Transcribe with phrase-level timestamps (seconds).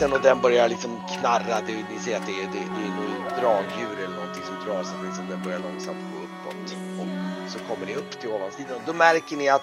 [0.00, 1.60] kommer och den börjar liksom knarra.
[1.66, 4.82] Det, ni ser att det är, det, det är något dragdjur eller någonting som drar
[4.84, 6.76] så att liksom den börjar långsamt gå uppåt.
[7.00, 8.80] Och så kommer ni upp till ovansidan.
[8.86, 9.62] Då märker ni att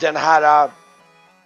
[0.00, 0.72] den här äh,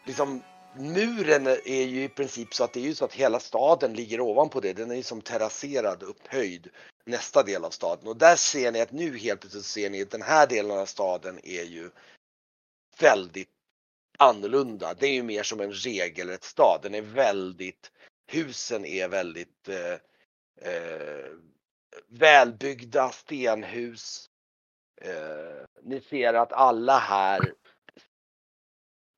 [0.05, 0.43] liksom
[0.77, 4.21] muren är ju i princip så att det är ju så att hela staden ligger
[4.21, 4.73] ovanpå det.
[4.73, 6.69] Den är ju som terrasserad, upphöjd,
[7.05, 8.09] nästa del av staden.
[8.09, 10.87] Och där ser ni att nu helt plötsligt ser ni att den här delen av
[10.87, 11.91] staden är ju
[13.01, 13.49] väldigt
[14.21, 14.95] annorlunda.
[14.95, 16.81] Det är ju mer som en regelrätt stad.
[16.83, 17.93] Den är väldigt,
[18.27, 19.95] husen är väldigt eh,
[20.73, 21.31] eh,
[22.07, 24.31] välbyggda stenhus.
[25.03, 27.55] Eh, ni ser att alla här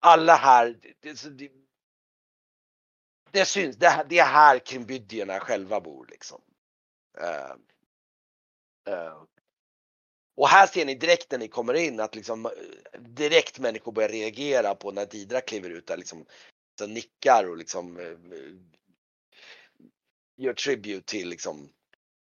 [0.03, 1.51] alla här, det, det,
[3.31, 6.41] det syns, det, det är här krimbydierna själva bor liksom.
[7.19, 7.55] Eh,
[8.95, 9.23] eh,
[10.43, 12.51] och här ser ni direkt när ni kommer in att liksom
[12.99, 16.27] direkt människor börjar reagera på när Didra kliver ut där liksom
[16.79, 18.17] så nickar och liksom uh,
[20.37, 21.69] gör tribute till liksom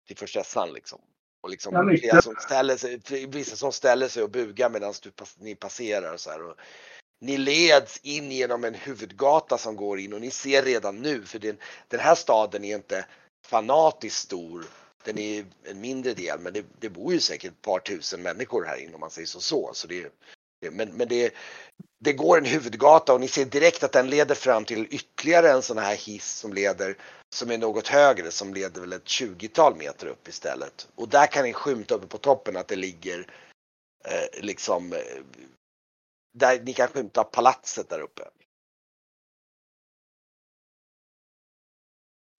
[0.06, 1.00] till förstessan liksom.
[1.40, 6.16] Och liksom som ställer sig, vissa som ställer sig och bugar medan du, ni passerar
[6.16, 6.42] så här.
[6.42, 6.56] Och,
[7.20, 11.38] ni leds in genom en huvudgata som går in och ni ser redan nu, för
[11.38, 13.06] den, den här staden är inte
[13.46, 14.64] fanatiskt stor.
[15.06, 18.64] Den är en mindre del, men det, det bor ju säkert ett par tusen människor
[18.64, 19.40] här inne om man säger så.
[19.40, 19.70] så.
[19.74, 20.12] så det,
[20.70, 21.34] men men det,
[21.98, 25.62] det går en huvudgata och ni ser direkt att den leder fram till ytterligare en
[25.62, 26.96] sån här hiss som leder
[27.34, 30.88] som är något högre som leder väl ett 20-tal meter upp istället.
[30.94, 33.18] Och där kan ni skymta uppe på toppen att det ligger
[34.04, 34.98] eh, liksom eh,
[36.34, 38.22] där ni kan skymta palatset där uppe.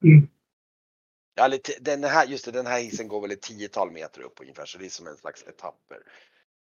[0.04, 0.28] Mm.
[1.40, 4.66] Ja, den här, just det, den här hissen går väl ett tiotal meter upp ungefär
[4.66, 5.98] så det är som en slags etapper.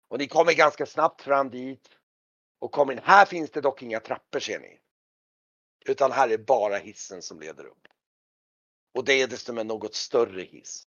[0.08, 1.90] Och ni kommer ganska snabbt fram dit.
[2.60, 3.00] Och kommer in.
[3.04, 4.80] Här finns det dock inga trappor ser ni.
[5.86, 7.88] Utan här är bara hissen som leder upp.
[8.94, 10.84] Och det är dessutom en något större hiss.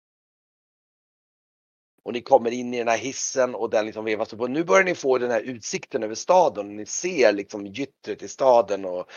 [2.02, 4.40] Och ni kommer in i den här hissen och den liksom vevas upp.
[4.40, 6.76] Och nu börjar ni få den här utsikten över staden.
[6.76, 9.10] Ni ser liksom gyttret i staden och,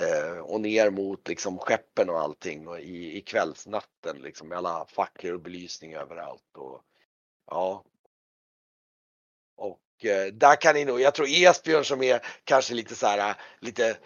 [0.00, 4.86] eh, och ner mot liksom skeppen och allting och i, i kvällsnatten liksom med alla
[4.88, 6.56] facklor och belysning överallt.
[6.56, 6.82] Och,
[7.50, 7.84] ja.
[9.56, 13.34] Och eh, där kan ni nog, jag tror Esbjörn som är kanske lite så här,
[13.60, 13.96] lite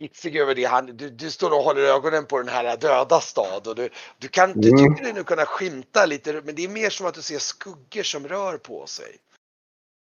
[0.00, 0.64] hitsig över det.
[0.64, 3.88] Han, du, du står och håller ögonen på den här döda stad och du,
[4.18, 4.78] du, kan, du mm.
[4.78, 8.02] tycker dig nu kunna skymta lite men det är mer som att du ser skuggor
[8.02, 9.16] som rör på sig.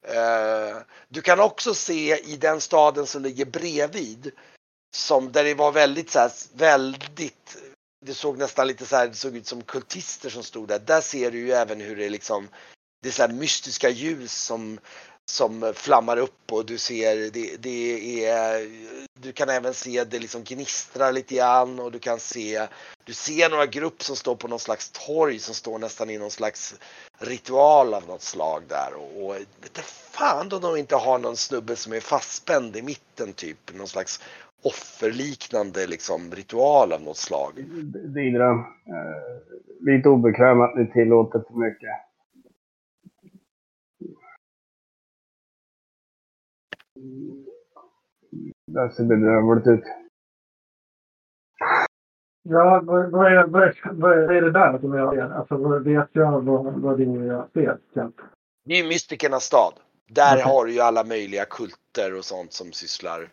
[0.08, 4.32] Uh, du kan också se i den staden som ligger bredvid
[4.96, 7.56] som där det var väldigt så här, väldigt
[8.06, 10.78] det såg nästan lite så här, det såg ut som kultister som stod där.
[10.78, 12.48] Där ser du ju även hur det liksom
[13.02, 14.80] det är så här mystiska ljus som
[15.30, 18.70] som flammar upp och du ser det, det är
[19.20, 22.66] du kan även se det liksom gnistrar lite grann och du kan se
[23.04, 26.30] du ser några grupp som står på någon slags torg som står nästan i någon
[26.30, 26.74] slags
[27.18, 29.78] ritual av något slag där och, och vet
[30.10, 34.20] fan om de inte har någon snubbe som är fastspänd i mitten typ någon slags
[34.66, 37.52] offerliknande liksom ritual av något slag.
[38.14, 39.36] Didra, eh,
[39.80, 41.90] lite obekväm att ni tillåter för mycket.
[48.66, 49.84] Det ser bedrövligt ut.
[52.42, 55.30] Ja, vad, vad, är, vad, vad är det där som jag vet?
[55.30, 58.10] Alltså, vet jag vad, vad det är jag ser?
[58.64, 59.72] Det är mystikernas stad.
[60.08, 60.52] Där okay.
[60.52, 63.28] har du ju alla möjliga kulter och sånt som sysslar.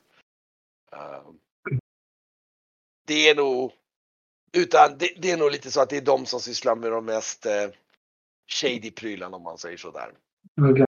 [0.94, 1.34] Uh,
[3.07, 3.72] det är nog,
[4.57, 7.06] utan det, det, är nog lite så att det är de som sysslar med de
[7.06, 7.74] mest uh,
[8.62, 10.12] shady prylarna om man säger sådär.
[10.72, 10.86] Okay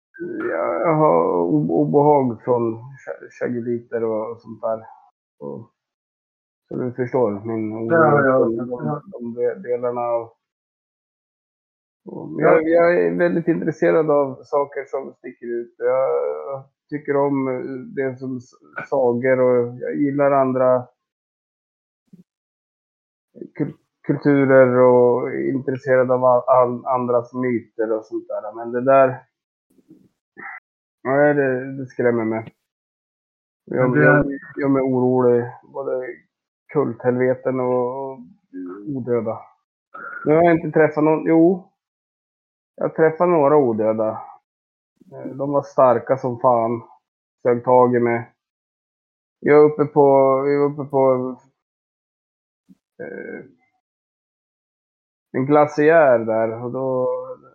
[0.83, 2.79] jag har obehag från
[3.41, 4.87] chaguliter och sånt där.
[5.39, 5.71] Och,
[6.69, 9.03] så du förstår min oro ja, ja, ja.
[9.19, 10.33] de, de delarna av...
[12.39, 15.75] Jag, jag, är väldigt intresserad av saker som sticker ut.
[15.79, 17.47] Jag tycker om
[17.97, 18.41] det som
[18.89, 20.87] sagor och jag gillar andra
[24.07, 28.55] kulturer och är intresserad av all, andras myter och sånt där.
[28.57, 29.27] Men det där
[31.05, 32.55] Nej, det, det skrämmer mig.
[33.65, 34.03] Jag, det...
[34.03, 35.45] jag, gör mig orolig.
[35.63, 36.07] Både
[36.73, 38.19] kulthelveten och
[38.87, 39.39] odöda.
[40.25, 41.27] Nu har jag inte träffat någon.
[41.27, 41.73] Jo.
[42.77, 44.21] Jag har träffat några odöda.
[45.13, 46.83] Eh, de var starka som fan.
[47.43, 48.33] Sög tag i mig.
[49.41, 50.01] Jag var uppe på,
[50.49, 51.37] jag var uppe på
[53.03, 53.45] eh,
[55.33, 57.09] en glaciär där och då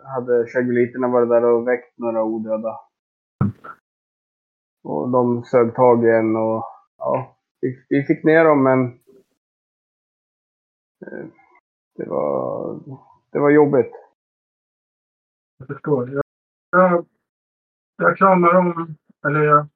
[0.05, 2.79] hade chaguliterna varit där och väckt några odöda.
[4.83, 6.63] Och de sög tag i en och
[6.97, 8.85] ja, vi, vi fick ner dem men
[11.05, 11.27] eh,
[11.95, 12.79] det var,
[13.31, 13.93] det var jobbigt.
[15.57, 16.09] Jag förstår.
[16.09, 16.23] Jag,
[16.71, 17.05] jag,
[17.97, 18.95] jag kramar om,
[19.27, 19.67] eller jag,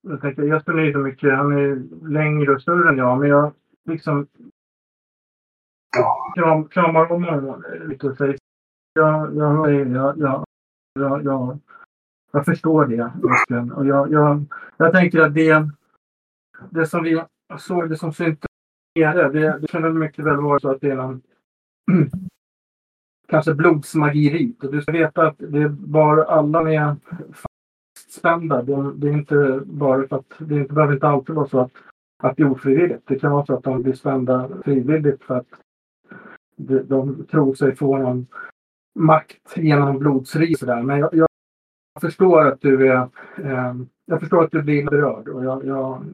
[0.00, 3.28] jag tänker Jesper är ju så mycket, han är längre och större än jag, men
[3.28, 3.52] jag
[3.84, 4.26] liksom
[6.34, 8.38] kram, kramar om honom lite och säger
[8.92, 10.44] jag, jag, jag, jag,
[10.94, 11.58] jag, jag,
[12.32, 13.72] jag förstår det verkligen.
[13.72, 14.44] Och jag, jag,
[14.76, 15.70] jag tänker att det,
[16.70, 17.22] det som vi
[17.58, 18.46] såg, det som syntes
[18.94, 21.22] nere, det, det väl mycket väl vara så att det är någon
[23.30, 24.64] kanske blodsmagiriet.
[24.64, 26.96] Och du ska veta att det är bara alla med
[27.32, 28.62] fastspända.
[28.62, 31.72] Det, det är inte bara för att det inte behöver inte alltid vara så att,
[32.22, 33.02] att det är ofrivilligt.
[33.06, 35.48] Det kan vara så att de blir spända frivilligt för att
[36.56, 38.26] de, de tror sig få någon
[38.94, 40.62] makt genom blodsris.
[40.62, 41.28] Men jag, jag
[42.00, 43.74] förstår att du är eh,
[44.10, 46.04] jag förstår att du blir berörd och jag, jag,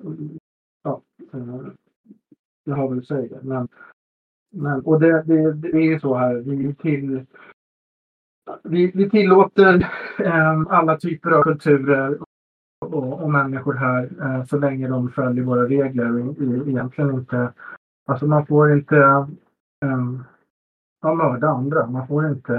[0.83, 1.03] ja,
[1.33, 1.67] eh,
[2.65, 3.41] jag har väl att säga det.
[3.43, 3.69] Men,
[4.56, 7.26] men, och det, det, det är ju så här, vi, till,
[8.64, 9.75] vi, vi tillåter
[10.19, 12.19] eh, alla typer av kulturer
[12.81, 16.29] och, och människor här eh, så länge de följer våra regler.
[16.29, 16.37] Och,
[16.69, 17.53] egentligen inte,
[18.06, 18.97] alltså man får inte
[19.85, 20.00] eh,
[21.02, 21.87] ja, mörda andra.
[21.87, 22.55] Man får inte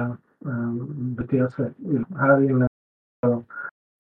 [0.46, 1.74] eh, bete sig
[2.18, 2.68] här inne.
[3.22, 3.44] Det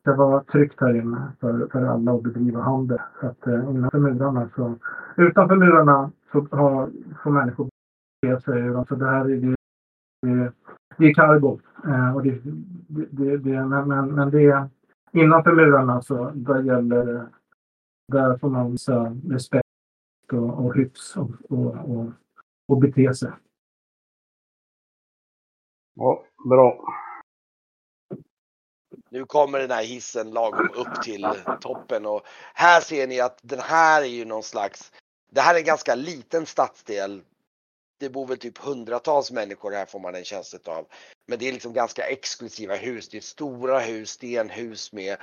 [0.01, 2.99] ska vara tryggt här inne för, för alla att bedriva handel.
[3.19, 4.75] Så att eh, innanför murarna så,
[5.17, 6.89] utanför murarna så har,
[7.23, 7.69] får människor
[8.21, 8.85] bete sig.
[8.87, 9.55] Så det här är det,
[10.21, 10.53] det,
[10.97, 11.59] det är cargo.
[11.85, 12.41] Eh, och det,
[13.11, 14.69] det, det, men, men, men det är
[15.11, 17.27] innanför murarna så där gäller
[18.07, 19.63] där får man visa respekt
[20.31, 22.11] och, och hyfs och, och, och,
[22.67, 23.31] och bete sig.
[25.95, 26.93] Ja, bra.
[29.09, 31.27] Nu kommer den här hissen lagom upp till
[31.61, 32.21] toppen och
[32.53, 34.91] här ser ni att den här är ju någon slags,
[35.31, 37.21] det här är en ganska liten stadsdel.
[37.99, 40.87] Det bor väl typ hundratals människor här får man en känsla av.
[41.27, 43.09] Men det är liksom ganska exklusiva hus.
[43.09, 45.17] Det är stora hus, stenhus med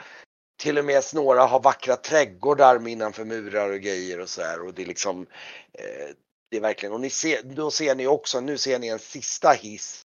[0.56, 4.75] till och med några har vackra trädgårdar innanför murar och grejer och så här och
[4.75, 5.26] det är liksom
[5.73, 6.15] eh,
[6.50, 9.50] det är verkligen och ni ser, då ser ni också, nu ser ni en sista
[9.50, 10.03] hiss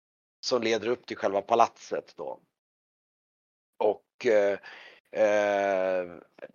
[0.45, 2.39] som leder upp till själva palatset då.
[3.83, 4.59] Och eh,
[5.11, 6.05] eh,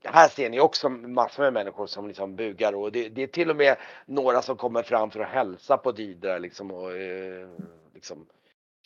[0.04, 3.50] här ser ni också massor med människor som liksom bugar och det, det, är till
[3.50, 3.76] och med
[4.06, 7.48] några som kommer fram för att hälsa på Didra liksom och eh,
[7.94, 8.26] liksom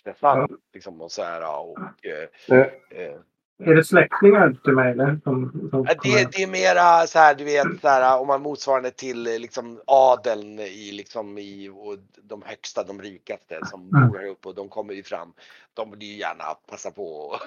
[0.00, 3.18] Stefan liksom och så här och eh, eh
[3.58, 5.20] är det släktingar till mig eller?
[5.25, 8.90] Som, som det, det, är mera så här, du vet, så här, om man motsvarande
[8.90, 14.08] till liksom adeln i liksom i och de högsta, de rikaste som mm.
[14.08, 15.32] bor här uppe och de kommer ju fram.
[15.75, 17.40] De vill ju gärna passa på och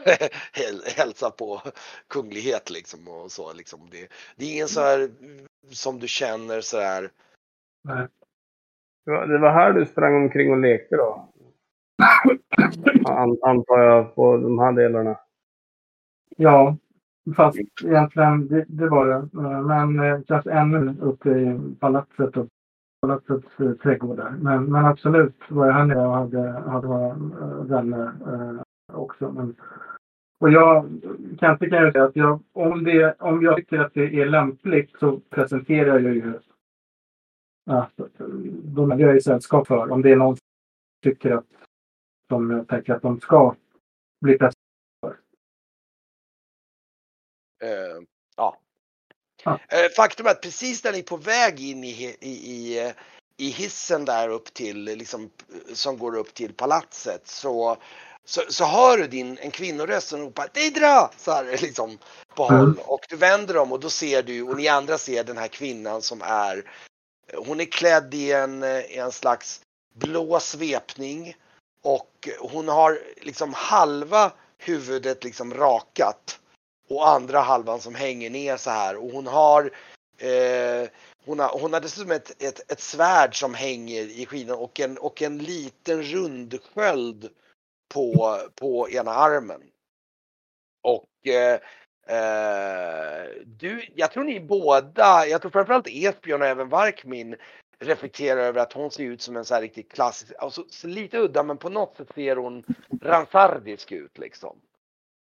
[0.97, 1.61] hälsa på
[2.07, 3.79] kunglighet liksom och så liksom.
[3.91, 5.09] Det, det är ingen så här
[5.71, 7.09] som du känner så här.
[7.83, 8.07] Nej.
[9.05, 11.29] Det var här du sprang omkring och lekte då?
[13.41, 15.17] Antar jag på de här delarna.
[16.41, 16.77] Ja,
[17.35, 19.15] fast egentligen det, det var det.
[19.15, 22.47] Eh, men eh, kanske ännu uppe i palatset och
[23.01, 24.31] palatsets eh, trädgårdar.
[24.41, 28.61] Men, men absolut var jag här nere och hade, hade eh, vänner eh,
[28.95, 29.31] också.
[29.31, 29.55] Men,
[30.39, 30.85] och jag
[31.39, 34.99] kan kan jag säga att jag, om, det, om jag tycker att det är lämpligt
[34.99, 36.33] så presenterar jag ju
[37.69, 38.27] att eh,
[38.63, 39.91] de jag är i sällskap för.
[39.91, 40.45] Om det är någon som
[41.03, 41.47] tycker att
[42.29, 43.55] de jag tänker att de ska
[44.21, 44.37] bli
[47.63, 48.03] Uh,
[48.37, 48.57] ja.
[49.43, 49.51] Ah.
[49.51, 52.93] Uh, faktum är att precis när ni är på väg in i, i, i,
[53.37, 55.29] i hissen där upp till, liksom,
[55.73, 57.77] som går upp till palatset så,
[58.25, 61.09] så, så hör du din, en kvinnoröst som ropar Didra!
[61.17, 61.97] Så här liksom
[62.35, 62.55] på håll.
[62.55, 62.79] Mm.
[62.85, 66.01] Och du vänder om och då ser du, och ni andra ser den här kvinnan
[66.01, 66.71] som är,
[67.33, 69.61] hon är klädd i en, en slags
[69.95, 71.35] blå svepning
[71.83, 76.39] och hon har liksom halva huvudet liksom rakat
[76.89, 79.63] och andra halvan som hänger ner så här och hon har
[80.17, 80.89] eh,
[81.25, 84.97] hon har, hon har dessutom ett, ett, ett svärd som hänger i skidan och en,
[84.97, 87.29] och en liten rundsköld
[87.93, 89.61] på, på ena armen.
[90.81, 91.59] Och eh,
[92.17, 97.35] eh, du, jag tror ni båda, jag tror framförallt Esbjörn och även Varkmin
[97.79, 101.43] reflekterar över att hon ser ut som en så här riktigt klassisk, alltså lite udda
[101.43, 102.63] men på något sätt ser hon
[103.01, 104.59] ransardisk ut liksom.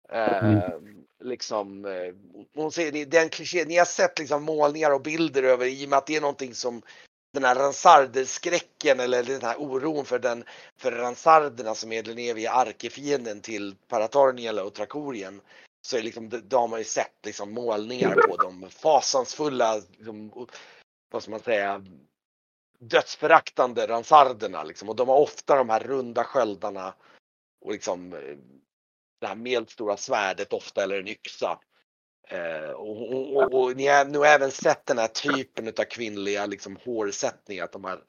[0.08, 0.95] Mm.
[1.24, 2.14] Liksom, eh,
[2.54, 5.96] hon säger, den kliché, ni har sett liksom målningar och bilder över i och med
[5.96, 6.82] att det är någonting som
[7.32, 10.44] den här ransardeskräcken eller den här oron för, den,
[10.76, 15.40] för ransarderna som är den eviga arkefienden till Paratorniel och Trakorien.
[15.86, 20.46] så är liksom, då har man ju sett liksom målningar på de fasansfulla, liksom,
[21.10, 21.84] vad ska man säga,
[22.78, 24.88] dödsföraktande ransarderna liksom.
[24.88, 26.94] Och de har ofta de här runda sköldarna
[27.60, 28.36] och liksom eh,
[29.20, 31.58] det här medelstora svärdet ofta eller en yxa.
[32.28, 36.46] Eh, och, och, och, och, ni har nog även sett den här typen av kvinnliga
[36.46, 38.02] liksom, hårsättningar, att de har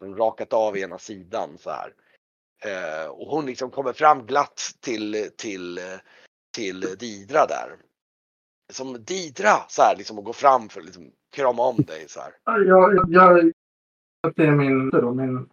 [0.00, 1.94] de rakat av ena sidan så här.
[2.64, 5.80] Eh, och hon liksom kommer fram glatt till, till,
[6.56, 7.76] till Didra där.
[8.72, 12.20] Som Didra så här liksom och går fram för att liksom krama om dig så
[12.20, 12.32] här.
[12.44, 13.52] Jag, jag, jag,
[14.36, 15.48] det är min, då, min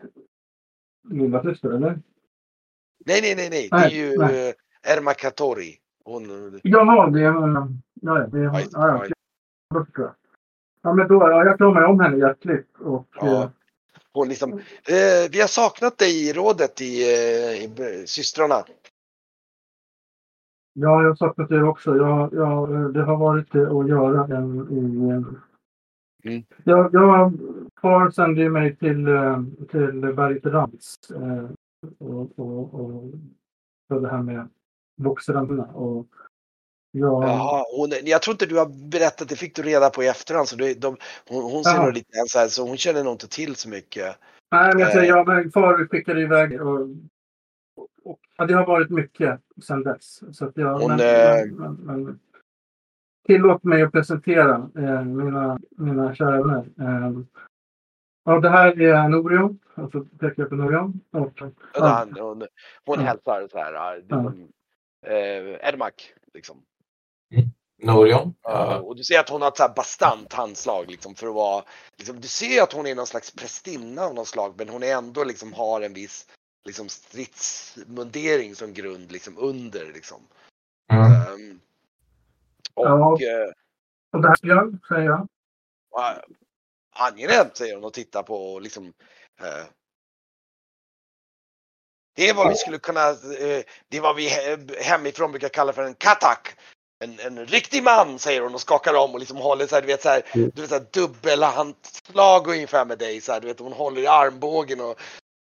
[1.09, 2.01] lilla syster eller?
[3.05, 3.69] Nej, nej, nej, nej.
[3.71, 4.53] Det är ju nej.
[4.87, 5.75] Erma Katori.
[6.05, 6.23] Hon...
[6.63, 7.33] Jaha, det är...
[8.01, 9.05] Ja, det är ja, ja,
[9.95, 10.13] ja.
[10.81, 12.77] ja, men då, ja, jag kramar om henne hjärtligt.
[12.79, 13.43] Och, ja.
[13.43, 13.49] Eh,
[14.13, 18.55] hon liksom, eh, vi har saknat dig i rådet i, eh, i systrarna.
[20.73, 21.95] Ja, jag har saknat er också.
[21.95, 25.11] Jag, jag, det har varit att göra en i...
[26.23, 26.43] Mm.
[26.63, 27.33] Jag, jag
[27.81, 31.49] far sände ju mig till, eh, till berget Rams eh,
[31.97, 33.03] och, och, och
[33.87, 34.49] för det här med
[34.97, 35.63] boxerarna.
[35.63, 36.07] Och
[36.91, 37.23] jag...
[37.23, 40.47] Jaha, hon, jag tror inte du har berättat, det fick du reda på i efterhand.
[40.47, 40.97] Så det, de,
[41.29, 44.17] hon, hon ser nog lite så här, så hon känner nog inte till så mycket.
[44.51, 46.79] Nej, men jag säger, ja, men far skickade iväg och,
[48.03, 50.37] och, och det har varit mycket sedan dess.
[50.37, 51.45] Så jag, hon, men, äh...
[51.51, 52.19] men, men,
[53.27, 56.65] tillåt mig att presentera eh, mina, mina kära vänner.
[56.79, 57.11] Eh,
[58.25, 59.59] ja, det här är Norion.
[59.75, 61.01] Alltså pekar jag på Norion.
[61.11, 61.41] Och,
[61.73, 62.05] ja.
[62.19, 62.43] hon,
[62.85, 63.97] hon, hälsar så här.
[63.97, 64.47] Liksom, ja.
[65.07, 66.63] Eh, Ermak, liksom.
[67.33, 67.49] Mm.
[67.83, 68.35] Norion.
[68.41, 68.79] Ja.
[68.79, 71.63] Och du ser att hon har ett så här bastant handslag liksom för att vara,
[71.97, 74.95] liksom, du ser att hon är någon slags prästinna av något slag men hon är
[74.95, 76.27] ändå liksom har en viss
[76.65, 80.21] liksom stridsmundering som grund liksom under liksom.
[80.91, 81.33] Mm.
[81.33, 81.59] Um,
[82.73, 83.17] och, ja.
[83.21, 83.51] Eh,
[84.11, 84.35] och där
[84.87, 85.19] säger jag.
[85.19, 86.19] Uh,
[86.95, 88.85] angenämt säger hon och tittar på liksom
[89.41, 89.65] uh,
[92.17, 94.29] det är vad vi skulle kunna, uh, det är vad vi
[94.81, 96.55] hemifrån brukar kalla för en katak
[96.99, 99.87] en, en riktig man säger hon och skakar om och liksom håller så här, du
[99.87, 100.51] vet så här, mm.
[100.55, 104.07] du vet så här dubbelhandslag ungefär med dig så här, du vet hon håller i
[104.07, 104.95] armbågen och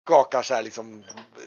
[0.06, 1.04] skakar så här liksom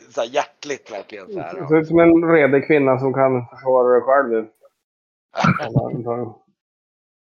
[0.10, 1.54] så här hjärtligt verkligen så här.
[1.54, 4.48] Det ser ut som en redig kvinna som kan försvara dig själv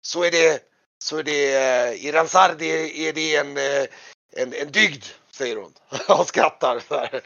[0.01, 0.61] så är det,
[1.03, 3.87] så är det, eh, i Ransardi är det en, eh,
[4.43, 5.71] en, en dygd, säger hon
[6.19, 6.79] och skrattar.
[6.79, 7.21] Så här.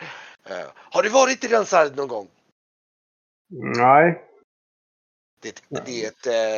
[0.46, 2.28] Eh, har du varit i Ransardi någon gång?
[3.78, 4.28] Nej.
[5.42, 6.28] Det, det är ett...
[6.28, 6.58] Eh,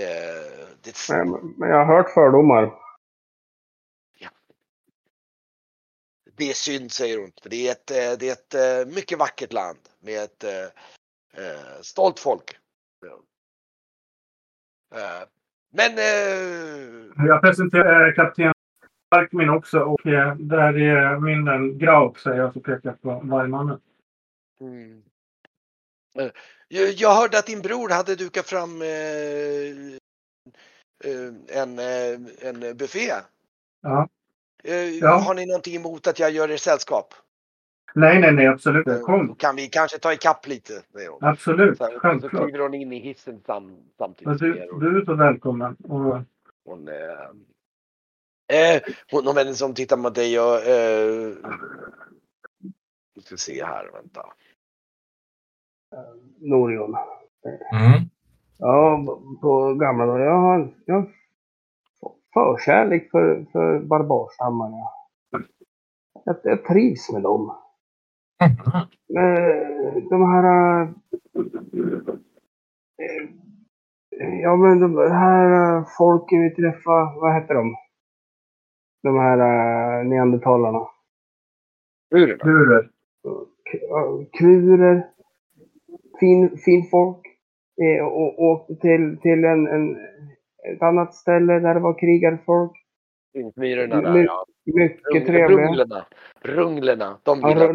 [0.00, 1.28] eh det är ett...
[1.56, 2.74] Men jag har hört fördomar.
[4.18, 4.28] Ja.
[6.36, 7.32] Det är synd säger hon.
[7.42, 12.18] För det är ett, eh, det är ett mycket vackert land med ett eh, stolt
[12.18, 12.58] folk.
[15.70, 15.98] Men...
[15.98, 17.26] Eh...
[17.26, 18.52] Jag presenterar kapten
[19.10, 20.00] Parkmin också och
[20.38, 23.80] där är min vän Grauk säger jag så pekar på vargmannen.
[24.60, 25.02] Mm.
[26.96, 28.88] Jag hörde att din bror hade dukat fram eh,
[31.04, 33.12] eh, en, eh, en buffé.
[33.82, 34.08] Ja.
[35.00, 35.16] ja.
[35.18, 37.14] Har ni någonting emot att jag gör er sällskap?
[37.94, 39.02] Nej, nej, nej, absolut.
[39.02, 39.34] Kom.
[39.34, 40.72] Kan vi kanske ta ikapp lite.
[41.20, 42.20] Absolut, så, självklart.
[42.20, 44.38] Så kliver hon in i hissen sam, samtidigt.
[44.38, 45.76] Du, du är så välkommen.
[45.84, 46.20] Och...
[46.64, 46.94] Hon, eh,
[48.48, 50.62] eh, hon, hon som tittar på dig och...
[50.62, 51.34] Eh,
[53.14, 54.26] vi ska se här, vänta.
[56.40, 56.94] Norion.
[57.72, 58.08] Mm.
[58.58, 59.04] Ja,
[59.40, 60.24] på gamla dagar.
[60.24, 61.06] Jag har, jag har
[62.34, 64.76] förkärlek för, för barbarstammarna.
[66.24, 67.54] Jag, jag trivs med dem.
[68.40, 68.56] Mm.
[70.10, 70.82] De här...
[74.20, 77.76] Äh, ja, men de här folken vi träffade, vad heter de?
[79.08, 80.88] De här äh, neandertalarna.
[82.10, 82.36] Kurer.
[82.36, 82.90] Kurer.
[84.32, 85.06] Kurer
[86.20, 87.26] fin, fin folk.
[87.82, 89.96] Eh, och åkte till, till en, en,
[90.74, 92.72] ett annat ställe där det var krigarfolk.
[93.56, 94.44] Myrorna där, ja.
[94.74, 95.66] Mycket Rung, trevliga.
[95.66, 96.06] Runglerna.
[96.42, 97.18] Runglerna.
[97.22, 97.72] De ja,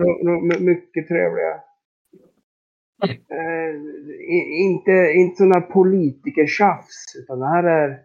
[0.60, 1.60] mycket trevliga.
[3.04, 3.76] Eh,
[4.66, 8.00] inte, inte sådana politikertjafs, utan det här är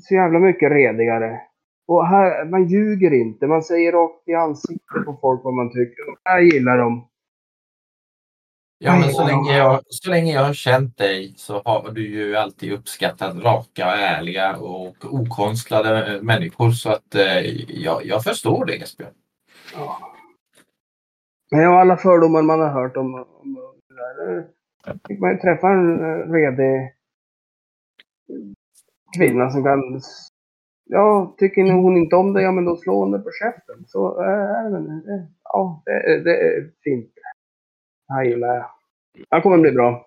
[0.00, 1.40] så jävla mycket redigare.
[1.86, 6.04] Och här, man ljuger inte, man säger rakt i ansiktet på folk vad man tycker.
[6.06, 7.08] Det här gillar de.
[8.78, 12.36] Ja, men så länge, jag, så länge jag har känt dig så har du ju
[12.36, 16.70] alltid uppskattat raka, ärliga och okonstlade människor.
[16.70, 19.12] Så att eh, jag, jag förstår det, Esbjörn.
[19.74, 19.98] Ja.
[21.50, 23.54] Men alla fördomar man har hört om, om
[23.88, 24.46] det där.
[25.08, 26.94] fick man ju träffa en eh, redig
[29.16, 30.00] kvinna som kan...
[30.86, 33.84] Ja, tycker hon inte om det, ja men då slår hon det på käften.
[33.86, 37.12] Så äh, det, ja, det, det är fint.
[38.08, 38.70] Han gillar jag.
[39.30, 40.06] Han kommer bli bra.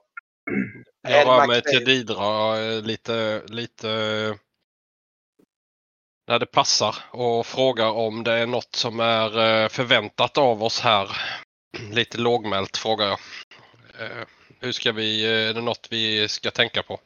[1.02, 3.88] Jag rör mig till Didra eh, lite, lite
[6.28, 10.80] när det passar och frågar om det är något som är eh, förväntat av oss
[10.80, 11.10] här.
[11.92, 13.20] Lite lågmält frågar jag.
[14.00, 14.28] Eh,
[14.60, 17.00] hur ska vi, är det något vi ska tänka på?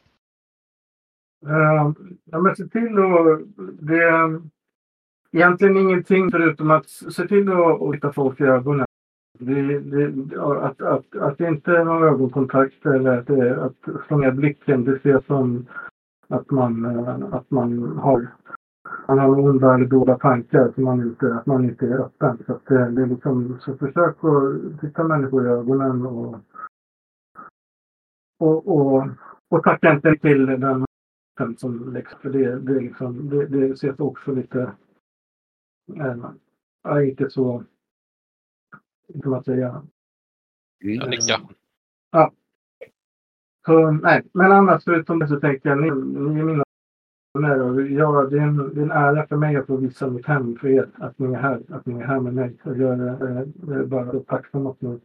[1.45, 1.91] Uh,
[2.25, 3.41] ja, men se till att...
[3.79, 4.41] Det är
[5.31, 8.85] egentligen ingenting förutom att se till att titta folk i ögonen.
[9.39, 13.29] Det, det, att, att, att inte ha ögonkontakt eller att,
[13.59, 15.65] att slå ner blicken, det ses som
[16.27, 18.27] att man, eh, att man har
[19.07, 22.43] man har onda eller dåliga tankar att man inte, att man inte är öppen.
[22.45, 26.35] Så att det, det är liksom, så försök att titta människor i ögonen och,
[28.39, 29.07] och, och,
[29.49, 30.85] och tacka inte till den
[31.57, 32.13] som läggs.
[32.21, 34.71] För det, det, är liksom, det, det ses också lite,
[36.87, 37.63] äh, inte så,
[39.23, 39.83] kan man säga?
[40.79, 41.41] Jag nickar.
[42.11, 42.31] Ja.
[43.65, 46.63] Så, nej, men annars förutom det så tänker jag, ni, ni är mina
[47.33, 50.55] Ja, det är, en, det är en ära för mig att få visa mitt hem
[50.55, 50.89] för er.
[50.93, 52.57] Att ni är här, att ni är här med mig.
[52.63, 54.99] Jag är, jag är bara tacksam att ni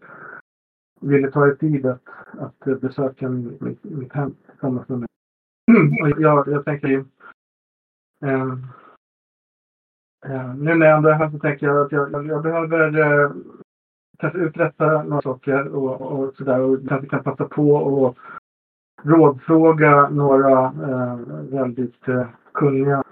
[1.01, 2.03] ville ta er tid att,
[2.39, 5.09] att besöka mitt, mitt hem tillsammans med mig.
[5.77, 7.05] Mm, jag, jag tänker ju...
[8.25, 8.53] Eh,
[10.27, 12.99] eh, nu när jag ändå är här så tänker jag att jag, jag, jag behöver
[12.99, 13.31] eh,
[14.19, 16.61] kanske uträtta några saker och, och sådär.
[16.61, 18.17] Och kanske kan passa på och
[19.03, 21.17] rådfråga några eh,
[21.51, 23.03] väldigt eh, kunniga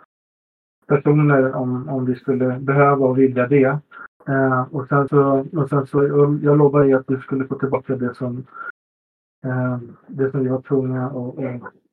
[0.87, 3.79] personer om, om vi skulle behöva och vilja det.
[4.29, 6.05] Eh, och sen så, och sen så
[6.43, 8.47] jag lovar ju att du skulle få tillbaka det som,
[9.45, 11.84] eh, det som vi var tvungna att och, och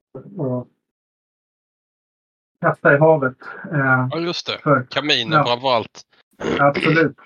[2.61, 3.37] kasta i havet.
[3.71, 4.59] Eh, ja, just det.
[4.63, 6.01] För, Kaminer ja, framför allt.
[6.59, 7.17] Absolut.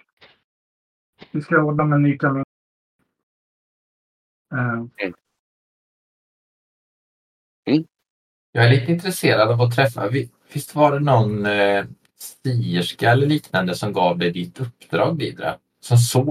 [1.32, 2.44] Vi ska ordna med en ny kamin.
[4.54, 4.84] Eh,
[7.68, 7.86] mm.
[8.52, 10.10] Jag är lite intresserad av att träffa,
[10.54, 11.86] visst var det någon eh,
[12.18, 15.58] stierska eller liknande som gav dig ditt uppdrag Didra?
[15.80, 16.26] Som såg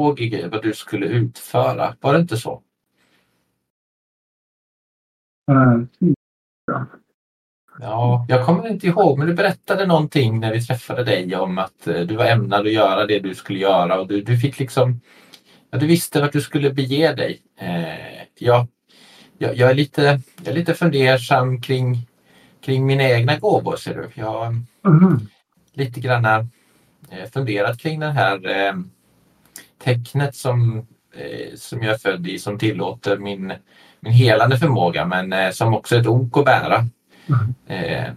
[0.51, 2.63] vad du skulle utföra, var det inte så?
[5.51, 5.89] Mm.
[7.81, 11.87] Ja, jag kommer inte ihåg, men du berättade någonting när vi träffade dig om att
[11.87, 15.01] eh, du var ämnad att göra det du skulle göra och du, du fick liksom,
[15.71, 17.43] ja, du visste vart du skulle bege dig.
[17.61, 18.67] Eh, jag,
[19.39, 22.07] jag, jag, är lite, jag är lite fundersam kring
[22.65, 24.11] kring mina egna gåvor ser du.
[24.15, 24.47] Jag har
[24.87, 25.29] mm.
[25.73, 28.75] lite grann eh, funderat kring det här eh,
[29.85, 33.53] tecknet som, eh, som jag är född i som tillåter min,
[34.01, 36.87] min helande förmåga men eh, som också är ett ok att bära.
[37.29, 37.55] Mm.
[37.67, 38.13] Eh,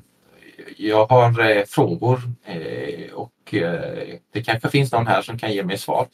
[0.77, 5.63] jag har eh, frågor eh, och eh, det kanske finns någon här som kan ge
[5.63, 6.07] mig svar.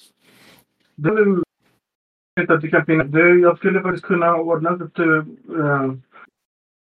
[0.96, 3.08] Det att det kan finnas.
[3.42, 5.18] Jag skulle faktiskt kunna ordna att du
[5.60, 5.94] eh,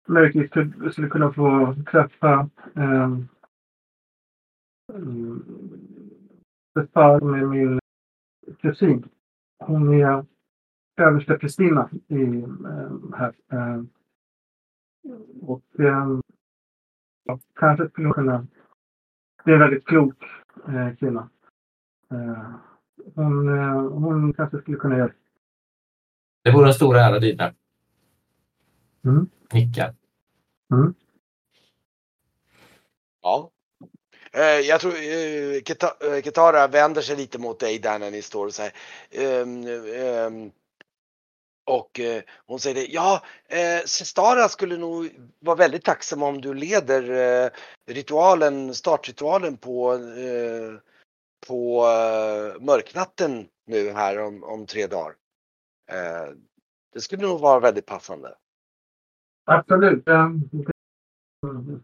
[0.07, 3.11] möjligtvis skulle kunna få träffa eh,
[4.93, 5.43] mm,
[7.21, 7.79] med min
[8.61, 9.09] kusin.
[9.59, 10.25] Hon är
[11.01, 13.33] översteprästinna i eh, här.
[15.05, 16.19] Eh, och eh,
[17.55, 18.47] kanske skulle hon kunna...
[19.45, 20.23] Det är en väldigt klok
[20.67, 21.29] eh, kvinna.
[22.11, 22.51] Eh,
[23.15, 25.07] hon, eh, hon kanske skulle kunna göra
[26.43, 26.51] det.
[26.51, 27.53] vore en stor ära, Dina.
[29.05, 29.29] Mm.
[29.53, 29.95] Nickar.
[30.73, 30.93] Mm.
[33.21, 33.51] Ja.
[34.33, 38.53] Eh, jag tror eh, Ketara vänder sig lite mot dig där när ni står och
[38.53, 38.71] så här.
[41.69, 46.53] Och eh, hon säger det, ja, eh, Sestara skulle nog vara väldigt tacksam om du
[46.53, 47.03] leder
[47.45, 47.49] eh,
[47.87, 50.79] ritualen, startritualen på, eh,
[51.47, 55.15] på eh, mörknatten nu här om, om tre dagar.
[55.91, 56.33] Eh,
[56.93, 58.35] det skulle nog vara väldigt passande.
[59.45, 60.07] Absolut.
[60.07, 60.29] Eh,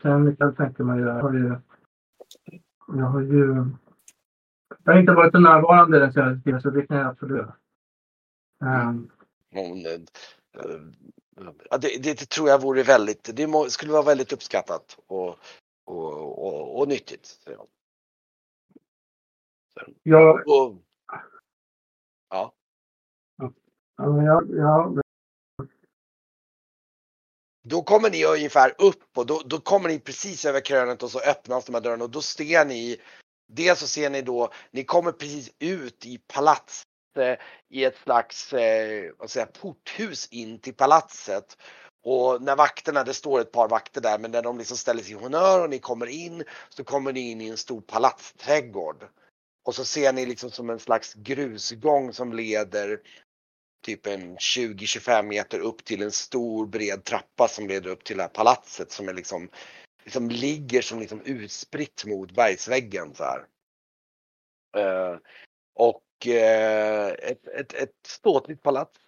[0.01, 0.99] sen kan jag tänka mig.
[0.99, 1.55] Jag har ju,
[2.87, 3.65] jag har ju
[4.83, 7.47] jag har inte varit så närvarande den senaste tiden så det kan jag absolut.
[8.63, 9.11] Um,
[11.79, 15.37] det, det, tror jag vore väldigt, det skulle vara väldigt uppskattat och,
[15.85, 17.39] och, och, och nyttigt.
[20.03, 20.43] Ja.
[20.45, 20.75] Och,
[22.29, 22.53] ja.
[27.67, 31.19] Då kommer ni ungefär upp och då, då kommer ni precis över krönet och så
[31.19, 33.01] öppnas de här dörrarna och då ser ni
[33.47, 37.37] Dels så ser ni då, ni kommer precis ut i palats eh, Eh,
[37.69, 41.57] i ett slags eh, vad säger, porthus in till palatset.
[42.03, 45.11] Och när vakterna, det står ett par vakter där, men när de liksom ställer sig
[45.11, 49.07] i honör och ni kommer in så kommer ni in i en stor palatsträdgård.
[49.65, 53.01] Och så ser ni liksom som en slags grusgång som leder
[53.85, 58.23] typ en 20-25 meter upp till en stor bred trappa som leder upp till det
[58.23, 59.49] här palatset som är liksom,
[60.03, 63.45] liksom ligger som liksom utspritt mot bergsväggen så här.
[64.77, 65.19] Uh,
[65.75, 68.99] och ett, ett, ett ståtligt palats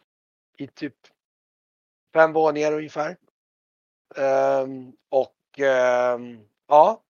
[0.57, 0.95] i typ
[2.13, 3.17] fem våningar ungefär.
[4.17, 4.67] Uh,
[5.09, 5.35] och
[6.67, 7.03] ja,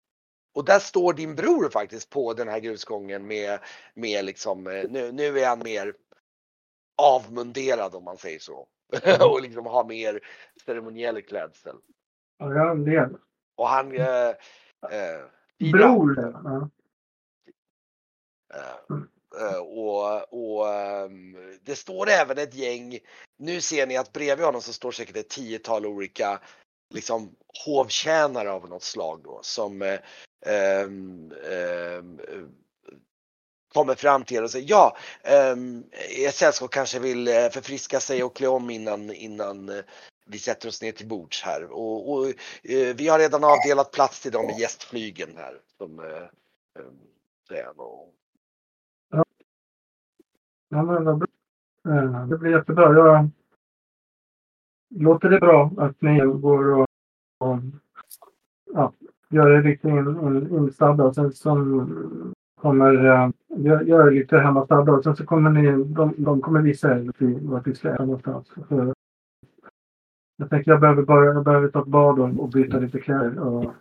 [0.58, 3.60] och där står din bror faktiskt på den här grusgången med,
[3.94, 5.94] med liksom, eh, nu, nu är han mer
[7.02, 8.68] avmunderad om man säger så.
[9.04, 9.18] Mm.
[9.32, 10.20] och liksom har mer
[10.66, 11.76] ceremoniell klädsel.
[12.38, 13.10] Ja, jag ler.
[13.56, 13.98] Och han...
[13.98, 14.30] Eh,
[14.92, 15.26] eh,
[15.72, 16.20] bror?
[16.44, 16.70] Ja.
[18.54, 19.04] Eh, eh,
[19.36, 23.00] Eh, och, och ehm, det står även ett gäng,
[23.38, 26.40] nu ser ni att bredvid honom så står säkert ett tiotal olika
[26.94, 27.36] liksom
[27.66, 30.00] hovtjänare av något slag då som eh,
[30.46, 32.44] ehm, ehm, eh,
[33.74, 35.56] kommer fram till er och säger ja, eh,
[36.26, 39.84] ert sällskap kanske vill eh, förfriska sig och klä om innan, innan eh,
[40.26, 41.64] vi sätter oss ner till bords här.
[41.64, 42.34] Och, och
[42.96, 45.60] vi har redan avdelat plats till dem i gästflygen här.
[45.78, 48.17] Som, eh, och
[50.70, 50.84] ja.
[50.84, 51.28] men vad bra.
[51.88, 52.94] Eh, det blir jättebra.
[52.94, 53.30] Jag...
[54.90, 56.88] Låter det bra att ni går och,
[57.40, 57.60] och
[58.74, 58.94] ja,
[59.30, 61.88] gör er riktigt instadda och sen som
[62.62, 63.30] kommer uh,
[63.88, 67.12] gör, lite hemmastadda och sen så kommer ni, de, de kommer visa er
[67.48, 68.54] vart vi ska äta någonstans.
[68.70, 68.94] För
[70.38, 73.40] jag tänker jag behöver, bara, jag behöver ta ett bad och, och byta lite kläder.
[73.40, 73.74] Och,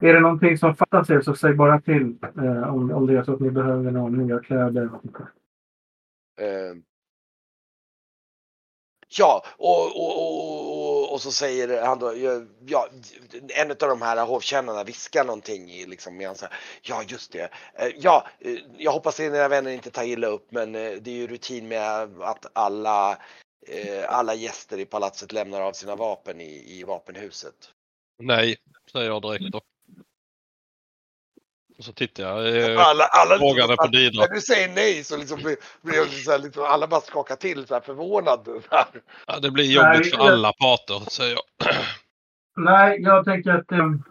[0.00, 3.22] är det någonting som fattas er så säg bara till eh, om, om det är
[3.22, 4.88] så att ni behöver några nya kläder.
[4.92, 5.20] Och,
[6.42, 6.82] Ehm.
[9.18, 12.14] Ja, och, och, och, och, så säger han då,
[12.66, 12.88] ja,
[13.48, 16.44] en av de här hovkännarna viskar någonting i liksom, i hans,
[16.82, 20.52] ja just det, eh, ja, eh, jag hoppas att era vänner inte tar illa upp
[20.52, 23.18] men eh, det är ju rutin med att alla,
[23.68, 27.72] eh, alla gäster i palatset lämnar av sina vapen i, i vapenhuset.
[28.18, 28.56] Nej,
[28.92, 29.60] säger jag direkt då.
[31.82, 34.20] Och så tittar jag eh, alla, alla frågande på Didra.
[34.20, 37.66] När du säger nej så liksom blir, blir så här, liksom, alla bara skakar till
[37.66, 38.48] så här förvånad.
[39.26, 40.32] Ja, det blir jobbigt nej, för jag...
[40.32, 41.42] alla parter säger jag.
[42.56, 44.02] Nej, jag tänker att um,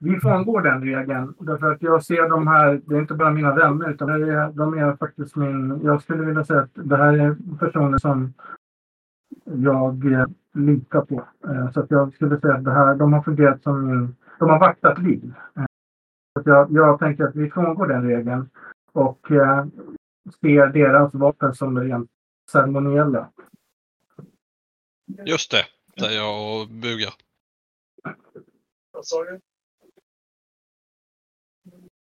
[0.00, 1.34] vi frångår den regeln.
[1.38, 4.52] Därför att jag ser de här, det är inte bara mina vänner utan det är,
[4.52, 8.34] de är faktiskt min, jag skulle vilja säga att det här är personer som
[9.44, 11.24] jag eh, litar på.
[11.48, 14.50] Eh, så att jag skulle säga att det här, de har fungerat som min, de
[14.50, 15.34] har vaktat liv.
[15.56, 15.64] Eh,
[16.32, 18.50] jag, jag tänker att vi frångår den regeln
[18.92, 19.66] och eh,
[20.40, 22.10] ser deras vapen som rent
[22.50, 23.32] ceremoniella.
[25.26, 25.64] Just det,
[25.98, 27.14] säger jag och bugar.
[28.90, 29.40] Vad sa du?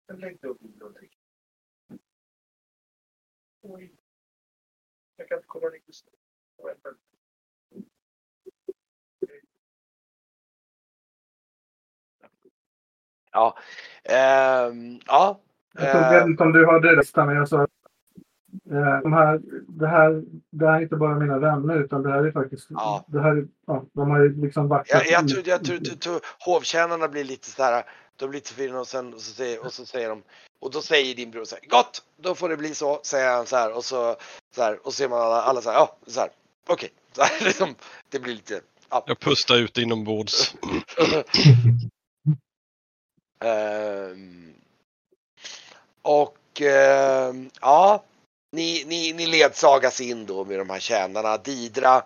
[0.07, 1.09] Jag längtar upp någonting.
[3.61, 3.95] Oj.
[5.15, 5.95] Jag kan inte komma riktigt
[13.31, 13.57] Ja.
[14.03, 14.73] Eh,
[15.07, 15.39] ja.
[15.73, 17.67] Jag vet inte om du hörde det, men jag sa eh,
[19.03, 22.31] de här, det, här, det här är inte bara mina vänner utan det här är
[22.31, 22.67] faktiskt...
[22.69, 23.05] Ja.
[23.07, 24.89] Det här, ja, de har ju liksom varit...
[24.89, 27.83] Jag, jag, tror, jag, tror, jag tror hovtjänarna blir lite så här,
[28.15, 30.23] de blir lite förvirrade och, sen, och, så säger, och så säger de
[30.59, 33.45] och då säger din bror så här, gott, då får det bli så, säger han
[33.45, 34.15] så här och så,
[34.55, 36.29] så här, och ser man alla, alla så här, ja, så här,
[36.67, 37.47] okej, okay.
[37.47, 37.75] liksom,
[38.09, 39.03] det blir lite, ja.
[39.07, 40.55] Jag pustar ut inombords.
[43.39, 44.53] Ehm,
[46.01, 48.03] och ehm, ja,
[48.51, 51.37] ni, ni, ni ledsagas in då med de här tjänarna.
[51.37, 52.05] Didra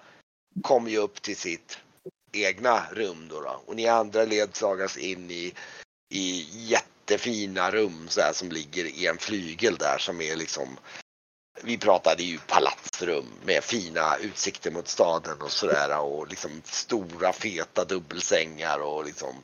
[0.61, 1.77] kommer ju upp till sitt
[2.33, 3.61] egna rum då, då.
[3.65, 5.53] och ni andra ledsagas in i,
[6.13, 10.77] i jättefina rum så här, som ligger i en flygel där som är liksom
[11.61, 17.85] vi pratade ju palatsrum med fina utsikter mot staden och sådär och liksom stora feta
[17.85, 19.35] dubbelsängar och liksom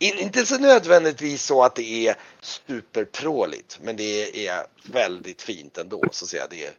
[0.00, 6.02] inte så nödvändigtvis så att det är superpråligt, men det är väldigt fint ändå.
[6.12, 6.46] Så att säga.
[6.46, 6.76] Det,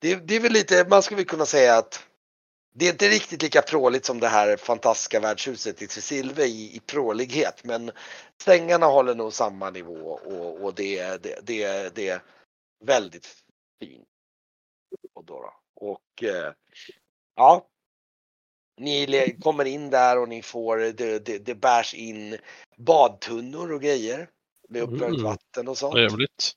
[0.00, 2.04] det, det är väl lite, man skulle kunna säga att
[2.74, 6.80] det är inte riktigt lika pråligt som det här fantastiska värdshuset i Tresilve i, i
[6.80, 7.90] prålighet, men
[8.42, 12.22] sängarna håller nog samma nivå och, och det, det, det, det är
[12.84, 13.26] väldigt
[13.80, 14.08] fint.
[15.14, 16.52] Och, då, och eh,
[17.36, 17.66] ja,
[18.76, 22.36] ni kommer in där och ni får, det, det, det bärs in
[22.76, 24.28] badtunnor och grejer.
[24.68, 25.22] Med uppvärmt mm.
[25.22, 25.94] vatten och sånt.
[25.94, 26.52] Trevligt.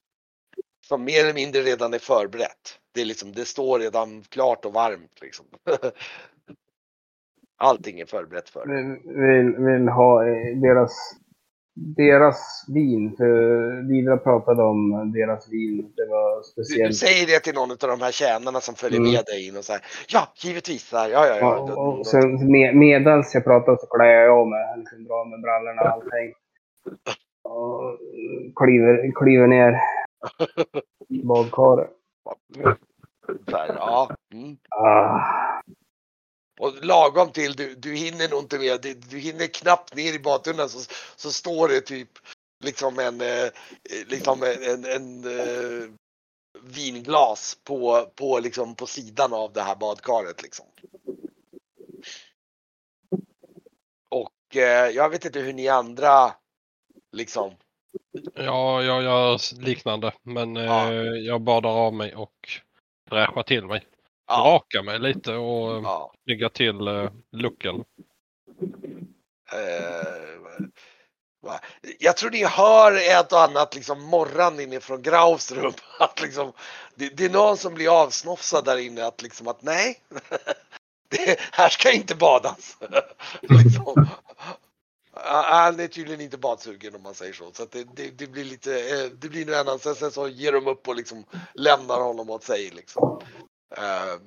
[0.87, 2.79] som mer eller mindre redan är förberett.
[2.93, 5.21] Det, är liksom, det står redan klart och varmt.
[5.21, 5.45] Liksom.
[7.57, 8.67] Allting är förberett för.
[8.67, 10.91] Vill, vill ha eh, deras,
[11.77, 13.15] deras vin.
[13.17, 15.93] För Vidra pratade om deras vin.
[15.95, 16.95] Det var Du, du speciellt.
[16.95, 19.11] säger det till någon av de här tjänarna som följer Mm.
[19.11, 19.81] med dig in och så här.
[20.13, 20.89] Ja, givetvis.
[20.93, 21.37] Ja, ja, ja.
[21.39, 24.63] Ja, och, och sen med, medans jag pratade så klär jag av mig.
[24.77, 26.33] Liksom drar med brallorna och allting.
[27.43, 27.97] Och
[28.55, 29.79] kliver, kliver ner
[31.09, 31.89] i badkaret.
[33.47, 34.09] Ja.
[34.33, 34.57] Mm.
[34.69, 35.19] Ah.
[36.59, 40.19] Och lagom till, du, du hinner nog inte med, du, du hinner knappt ner i
[40.19, 42.09] badtunnan så, så står det typ
[42.63, 43.49] liksom en, eh,
[44.07, 45.89] liksom en, en, eh,
[46.61, 50.65] vinglas på, på, liksom på sidan av det här badkaret liksom.
[54.09, 56.33] Och eh, jag vet inte hur ni andra
[57.11, 57.53] liksom,
[58.33, 60.13] Ja, jag gör liknande.
[60.23, 60.93] Men Ja.
[60.93, 62.49] eh, jag badar av mig och
[63.09, 63.83] fräschar till mig.
[64.27, 66.13] Ja, Rakar mig lite och ja.
[66.23, 67.83] snyggar till eh, looken.
[69.53, 70.17] Eh,
[71.99, 75.73] jag tror ni hör ett och annat liksom morran inifrån Graus rum.
[75.99, 76.53] Att liksom,
[76.95, 80.01] det, det är någon som blir avsnofsad där inne att liksom att nej,
[81.09, 82.77] det, här ska inte badas.
[83.41, 84.07] liksom.
[85.23, 87.51] Han är tydligen inte badsugen om man säger så.
[87.53, 89.79] Så det, det, det blir lite, eh, det blir nog en annan.
[89.79, 93.21] Sen, sen så ger de upp och liksom lämnar honom åt sig liksom.
[93.75, 94.19] Eh,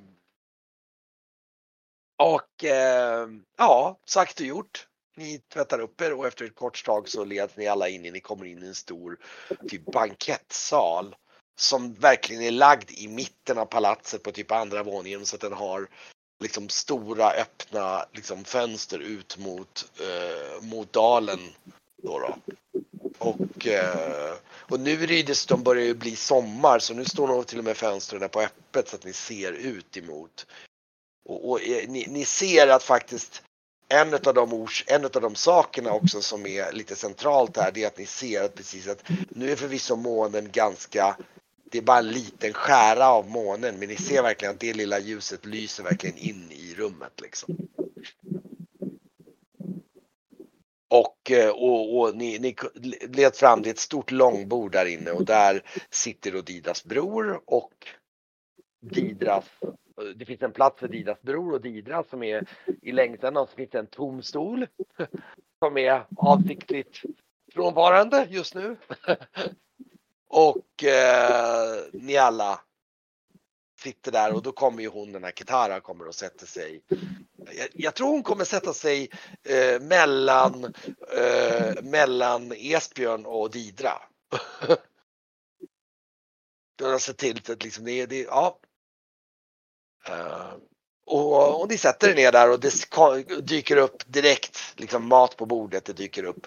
[2.18, 4.86] och eh, ja, sagt och gjort.
[5.16, 8.02] Ni tvättar upp er och efter ett kort tag så leds ni alla in.
[8.02, 9.18] Ni kommer in i en stor
[9.68, 11.16] typ bankettsal
[11.60, 15.52] som verkligen är lagd i mitten av palatset på typ andra våningen så att den
[15.52, 15.88] har
[16.40, 21.38] liksom stora öppna liksom fönster ut mot, eh, mot dalen.
[22.02, 22.36] Då då.
[23.18, 24.34] Och, eh,
[24.70, 27.58] och nu är det ju dessutom börjar ju bli sommar så nu står nog till
[27.58, 30.46] och med fönstren på öppet så att ni ser ut emot.
[31.24, 33.42] Och, och eh, ni, ni ser att faktiskt
[33.88, 37.82] en av de ors, en av de sakerna också som är lite centralt här det
[37.82, 41.16] är att ni ser att precis att nu är förvisso månen ganska
[41.70, 44.98] det är bara en liten skära av månen men ni ser verkligen att det lilla
[44.98, 47.56] ljuset lyser verkligen in i rummet liksom.
[50.90, 52.56] Och, eh, och, och ni, ni
[53.08, 57.74] led fram till ett stort långbord där inne och där sitter då Didas bror och
[58.80, 62.48] Didras eh, det finns en plats för Didas bror och Didra som är
[62.82, 64.66] i längtan och så finns det en tom stol
[65.58, 67.02] som är avsiktligt
[67.54, 68.76] frånvarande just nu.
[70.28, 72.60] och eh, ni alla
[73.80, 76.82] sitter där och då kommer ju hon den här Kitara kommer och sätter sig.
[77.36, 79.10] Jag, jag tror hon kommer sätta sig
[79.44, 80.74] eh, mellan
[81.16, 84.02] eh, mellan Esbjörn och Didra.
[86.78, 88.60] Då har sett till att liksom det det, ja,
[90.08, 90.54] Uh,
[91.06, 95.46] och, och ni sätter er ner där och det dyker upp direkt liksom mat på
[95.46, 95.84] bordet.
[95.84, 96.46] Det dyker upp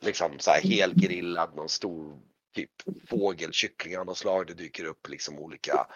[0.00, 2.18] liksom så här helgrillad någon stor
[2.54, 2.70] typ
[3.08, 4.46] fågel, kyckling av något slag.
[4.46, 5.86] Det dyker upp liksom olika.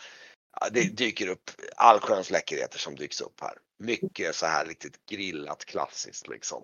[0.73, 3.59] Det dyker upp allsköns läckerheter som dyks upp här.
[3.79, 6.63] Mycket så här riktigt grillat klassiskt liksom.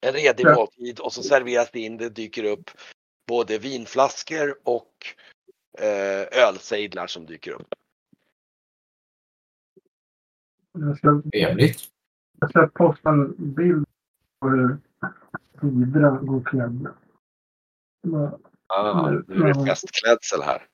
[0.00, 1.96] En redig måltid och så serveras det in.
[1.96, 2.70] Det dyker upp
[3.26, 4.92] både vinflaskor och
[5.78, 7.74] eh, ölsejdlar som dyker upp.
[10.72, 11.80] Jag ska, Trevligt.
[12.40, 13.86] jag ska posta en bild
[14.40, 14.78] på hur
[15.60, 16.86] Vidra går klädd.
[18.66, 20.66] Ah, nu är det festklädsel här.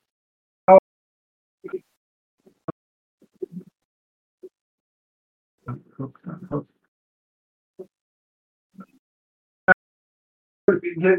[5.97, 6.13] Jag,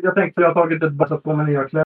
[0.04, 1.86] jag tänkte jag har tagit ett bara på mig nya kläder.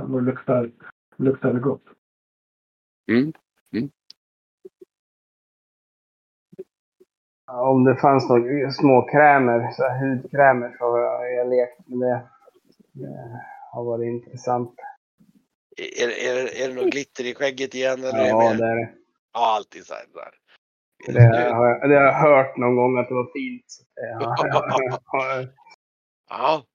[0.00, 0.70] Och luktar,
[1.16, 1.84] luktar det gott.
[7.46, 12.08] Ja, Om det fanns några små krämer, så hudkrämer, så har jag, jag lekt med
[12.08, 12.28] det.
[12.92, 13.40] Det
[13.72, 14.74] har varit intressant.
[15.76, 17.98] Är, är, är det något glitter i skägget igen?
[17.98, 18.92] Eller Ja, är det, det är det.
[19.32, 20.04] ja alltid så här.
[20.12, 20.34] Så här.
[21.06, 23.78] Det har, jag, det har jag hört någon gång att det var fint.
[23.94, 25.52] Det
[26.28, 26.66] Ja.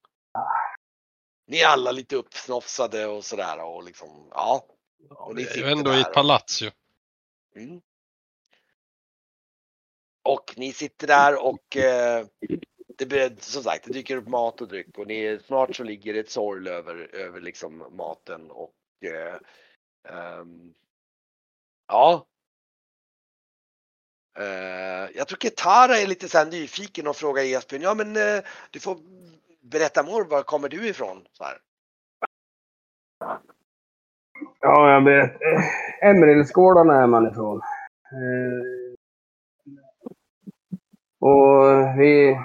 [1.47, 4.65] Ni är alla lite uppsnofsade och sådär och liksom, ja.
[5.09, 6.71] Och ni Det är sitter ändå i ett och- palats ju.
[7.55, 7.81] Mm.
[10.23, 12.25] Och ni sitter där och eh,
[12.97, 16.13] det blir, som sagt, det dyker upp mat och dryck och ni, snart så ligger
[16.13, 18.73] ett sorl över, över liksom maten och
[19.05, 19.35] eh,
[20.13, 20.73] ehm,
[21.87, 22.25] ja.
[24.39, 28.43] Eh, jag tror Ketara är lite så här nyfiken och frågar Esbjörn, ja men eh,
[28.71, 28.97] du får
[29.61, 31.17] berätta mor, var kommer du ifrån?
[31.33, 31.57] Så här.
[34.59, 35.31] Ja, jag vet.
[35.31, 37.61] Eh, Emerilsgårdarna är man ifrån.
[38.11, 38.93] Eh,
[41.19, 42.39] och vi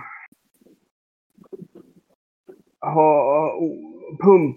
[2.81, 4.57] har oh, pump,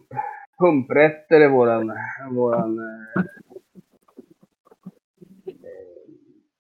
[0.60, 1.92] pumprätter i våran,
[2.32, 3.24] våran eh,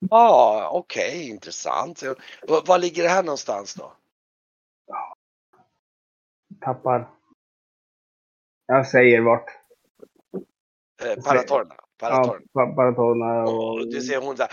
[0.10, 2.04] Ja, ah, okej, okay, intressant.
[2.48, 3.92] Var, var ligger det här någonstans då?
[6.62, 7.10] Tappar.
[8.68, 9.50] Jag säger vart.
[11.04, 11.76] Eh, Paratorna.
[12.00, 12.40] Paratorna.
[12.54, 13.74] Ja, Paratorna och...
[13.74, 14.48] och du ser hon där.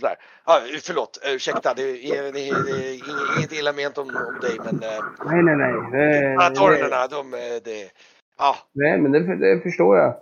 [0.00, 0.16] där.
[0.44, 1.74] Ah, förlåt, ursäkta.
[1.74, 4.82] Det är, det är, inget illa ment om, om dig men...
[4.82, 5.56] Eh, nej, nej,
[5.92, 6.36] nej.
[6.36, 7.30] Paratornerna, de...
[7.64, 7.90] Det,
[8.38, 8.56] ja.
[8.72, 10.14] Nej, men det, det förstår jag.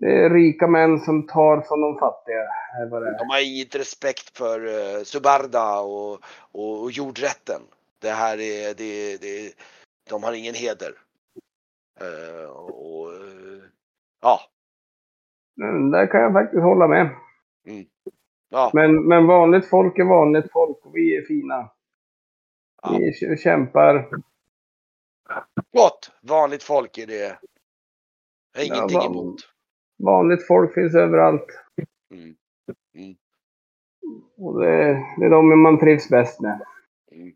[0.00, 2.44] Det är rika män som tar från de fattiga.
[3.18, 6.20] De har inget respekt för uh, Subarda och,
[6.52, 7.62] och, och, jordrätten.
[7.98, 9.54] Det här är, det, det,
[10.10, 10.92] de har ingen heder.
[12.02, 13.62] Uh, och, uh,
[14.22, 14.40] ja.
[15.56, 17.10] Men där kan jag faktiskt hålla med.
[17.66, 17.86] Mm.
[18.48, 18.70] Ja.
[18.74, 21.70] Men, men vanligt folk är vanligt folk och vi är fina.
[22.82, 22.98] Ja.
[23.20, 24.08] Vi kämpar.
[25.72, 26.10] Gott!
[26.20, 27.38] Vanligt folk är det.
[28.52, 29.40] Jag har ingenting ja, emot.
[29.98, 31.46] Vanligt folk finns överallt.
[32.10, 32.36] Mm.
[32.94, 33.16] Mm.
[34.36, 34.66] Och det,
[35.18, 36.66] det, är de man trivs bäst med.
[37.12, 37.34] Mm.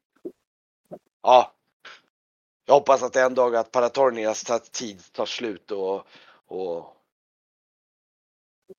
[1.22, 1.52] Ja.
[2.66, 6.06] Jag hoppas att en dag att Paratornias tid tar slut och,
[6.46, 6.96] och...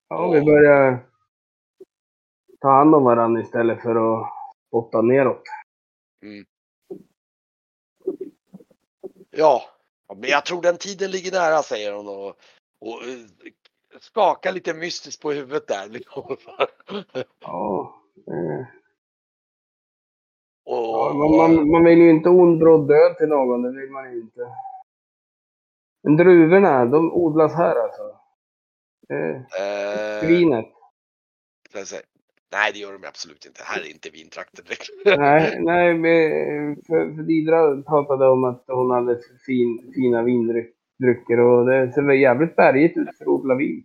[0.08, 0.98] Ja, vi börjar
[2.60, 4.28] ta hand om varandra istället för att
[4.68, 5.42] spotta neråt.
[6.22, 6.44] Mm.
[9.30, 9.62] Ja,
[10.16, 12.28] men jag tror den tiden ligger nära säger hon och,
[12.78, 13.02] och
[14.00, 15.88] skakar lite mystiskt på huvudet där.
[15.88, 16.36] Liksom.
[17.40, 18.00] Ja.
[18.26, 18.66] Eh.
[20.64, 23.90] Och, ja man, man, man, vill ju inte ond bråd död till någon, det vill
[23.90, 24.40] man ju inte.
[26.02, 28.02] Men druvorna, de odlas här alltså?
[29.08, 30.66] Eh, eh, vinet?
[32.52, 33.62] Nej, det gör de absolut inte.
[33.64, 34.90] Här är inte vintrakter direkt.
[35.04, 35.94] nej, nej
[36.86, 40.22] för, för Didra pratade om att hon hade fin, fina
[41.04, 43.84] vindrycker och det ser väl jävligt bergigt ut för att odla vin.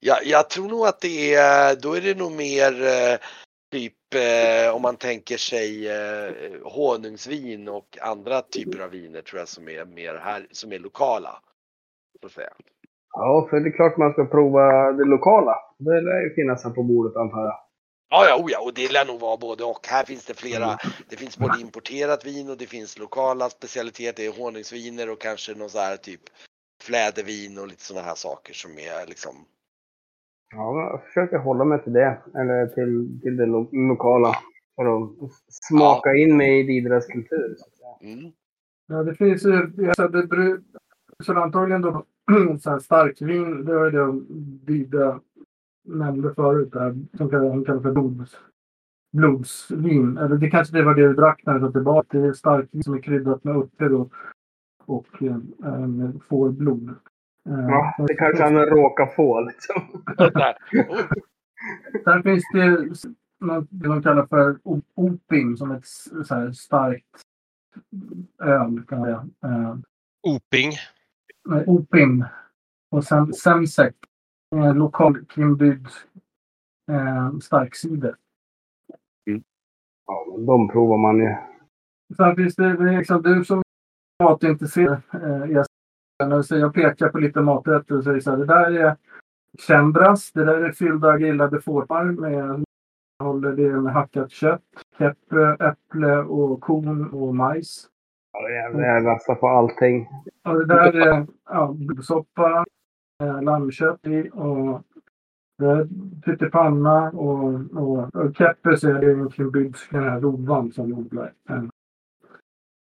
[0.00, 3.18] Ja, jag tror nog att det är, då är det nog mer eh,
[3.72, 9.48] typ eh, om man tänker sig eh, honungsvin och andra typer av viner tror jag
[9.48, 11.38] som är mer här, som är lokala.
[12.20, 12.52] Så att säga.
[13.12, 15.56] Ja, för det är klart man ska prova det lokala.
[15.78, 17.65] Det lär ju finnas här på bordet antar jag.
[18.08, 19.86] Ja, ja, oh ja, och det lär nog vara både och.
[19.86, 20.64] Här finns det flera.
[20.64, 20.78] Mm.
[21.08, 24.22] Det finns både importerat vin och det finns lokala specialiteter.
[24.22, 26.20] Det är honungsviner och kanske någon så här typ
[26.82, 29.34] flädervin och lite sådana här saker som är liksom
[30.54, 32.18] Ja, jag försöker hålla mig till det.
[32.34, 34.34] Eller till, till det lo lokala.
[34.76, 35.10] För att
[35.48, 36.16] smaka ja.
[36.16, 37.56] in mig i Didras kultur.
[38.00, 38.32] Mm.
[38.86, 39.88] Ja, det finns ju...
[39.88, 40.60] Alltså, det,
[41.24, 42.04] så antagligen då
[42.60, 44.24] så här starkvin, det var det
[44.72, 45.20] Didra
[45.86, 46.72] nämnde förut.
[46.72, 48.36] Där, som hon kallar för blods,
[49.12, 50.18] blodsvin.
[50.18, 52.18] Eller det kanske det var det du drack när du var tillbaka.
[52.18, 54.12] Det är starkvin som är kryddat med örter och,
[54.86, 56.94] och äh, fårblod.
[57.42, 60.04] Ja, det kanske han råkar få liksom.
[62.04, 62.88] Sen finns det
[63.40, 64.58] något de kallar för
[64.94, 65.86] oping som ett
[66.26, 67.22] så här starkt
[68.42, 68.82] öl.
[68.88, 69.28] Kan jag säga.
[69.44, 69.76] Eh,
[70.22, 70.72] oping?
[71.48, 72.24] Nej, opim.
[72.90, 73.94] Och sen Semsek.
[74.56, 75.86] Eh, lokalkrimbyggd
[76.90, 78.16] eh, stark cider.
[79.26, 79.42] Mm.
[80.06, 81.34] Ja, de provar man ju.
[82.16, 85.64] Sen finns det, liksom, du som är matintresserad eh,
[86.48, 88.96] jag pekar på lite maträtter och säger så här, det där är
[89.68, 92.64] chembras, det där är fyllda grillade fårpar med
[93.18, 94.62] håller det med hackat kött,
[94.98, 97.88] peppre, äpple och korn och majs.
[98.32, 100.08] Ja, jag rastar på allting.
[100.44, 102.64] Och det där är ja, blodssoppa,
[103.22, 104.82] eh, lammkött i och
[106.24, 111.32] pyttipanna och, och, och keppe så är det egentligen byggd den här rovan som odlar.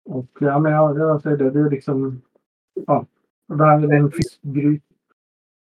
[0.04, 2.22] Och ja, men jag, jag säger det, det är liksom
[2.86, 3.06] ja,
[3.48, 4.84] är det en fiskgryta.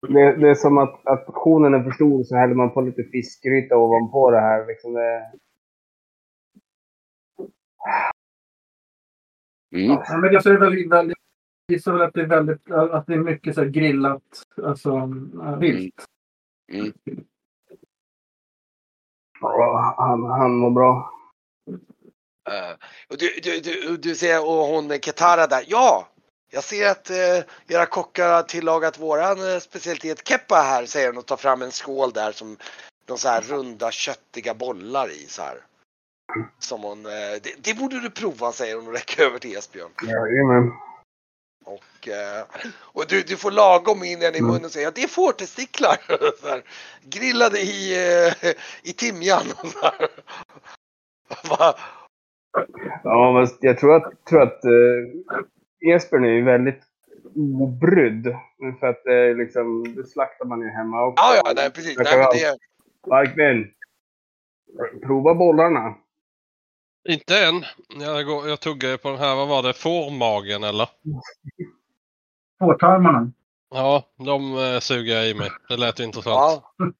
[0.07, 3.03] Det, det, är som att, att portionen är för stor så häller man på lite
[3.03, 4.67] fiskgryta ovanpå det här.
[4.67, 5.31] Liksom det...
[9.75, 9.87] Mm.
[10.07, 11.17] Ja, men jag ser väldigt, väldigt,
[11.67, 15.13] gissar väl att det är väldigt, att det är mycket så grillat, alltså
[15.59, 16.05] vilt.
[16.73, 16.93] Mm.
[19.41, 21.11] Ja, han, han mår bra.
[22.49, 22.77] Uh,
[23.09, 25.63] du, du, du, du ser och hon Ketara där.
[25.67, 26.07] Ja,
[26.51, 31.17] jag ser att eh, era kockar har tillagat våran eh, specialitet keppa här säger hon
[31.17, 32.57] och tar fram en skål där som
[33.05, 35.57] de så här runda köttiga bollar i så här.
[36.59, 37.11] Som hon, eh,
[37.43, 39.91] det, det, borde du prova säger hon och räcker över till Esbjörn.
[40.01, 40.71] Jajamän.
[41.65, 42.45] Och, eh,
[42.79, 44.47] och du, du får lagom in den i Mm.
[44.47, 45.97] munnen och säga det är fårtestiklar.
[47.09, 47.93] Grillade i,
[48.43, 48.51] eh,
[48.83, 49.45] i timjan.
[53.03, 56.81] Ja, men jag tror att, tror att uh, Esbjörn är ju väldigt
[57.35, 58.35] obrydd.
[58.79, 61.23] För att eh, liksom, det slaktar man ju hemma också.
[61.23, 61.97] Ja, ja, nej, precis.
[61.97, 62.57] Nej, men det,
[63.07, 63.71] Varkmin,
[65.01, 65.95] prova bollarna.
[67.09, 67.65] Inte än.
[68.01, 70.89] Jag, går, jag tuggade på den här, vad var det, fårmagen eller?
[72.59, 73.31] Fårtarmarna.
[73.69, 75.49] Ja, de eh, suger jag i mig.
[75.69, 76.63] Det lät intressant.
[76.77, 76.91] ja.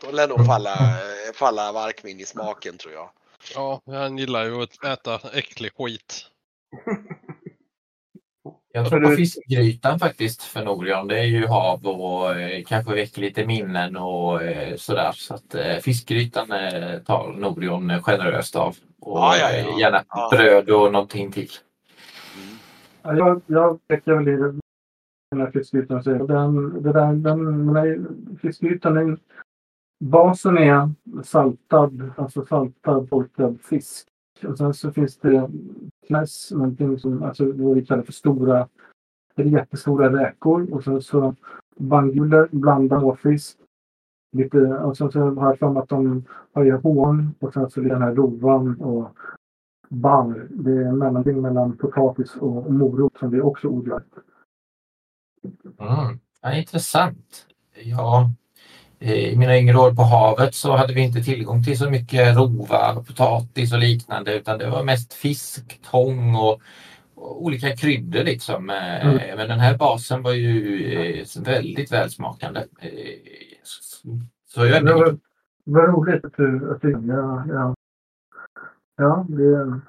[0.00, 3.10] Då lär nog falla, eh, falla Varkmin i smaken tror jag.
[3.54, 6.26] Ja, han gillar ju att äta äcklig skit.
[8.72, 11.08] Jag tror på fiskgrytan faktiskt för Norion.
[11.08, 15.12] Det är ju hav och eh, kanske väcker lite minnen och eh, sådär.
[15.12, 18.76] Så att eh, fiskgrytan eh, tar Norion generöst av.
[19.00, 19.80] Och Ja, ja, ja.
[19.80, 21.48] gärna bröd och någonting till.
[22.36, 22.58] Mm.
[23.02, 24.36] Ja, Jag, jag väcker väl i
[25.30, 28.00] den här fiskgrytan den, det där, den, den här
[28.42, 29.18] fiskgrytan, den,
[30.04, 30.90] basen är
[31.24, 34.09] saltad, alltså saltad torkad fisk.
[34.44, 35.50] Och sen så finns det
[36.06, 38.68] knäs, någonting som, alltså vad vi kallar för stora,
[39.36, 41.34] jättestora räkor och sen så
[41.76, 43.58] banguler, blandad råfisk.
[44.32, 47.80] Lite, och sen så har jag för mig att de har hån och sen så
[47.80, 49.08] den här rovan och
[49.88, 50.46] barr.
[50.50, 54.02] Det är en mellanting mellan potatis och morot som vi också odlar.
[55.78, 56.18] Mm.
[56.42, 57.46] Ja, intressant.
[57.84, 58.30] Ja,
[59.02, 62.94] i mina yngre år på havet så hade vi inte tillgång till så mycket rovar,
[62.94, 66.60] potatis och liknande utan det var mest fisk, tång och,
[67.14, 68.70] och olika kryddor liksom.
[68.70, 69.36] Eh, Mm.
[69.36, 72.60] Men den här basen var ju eh, väldigt välsmakande.
[72.60, 72.88] Eh,
[74.46, 74.94] Så jag Det
[75.64, 77.74] var, roligt att du, att du ja, ja.
[78.96, 79.80] ja det,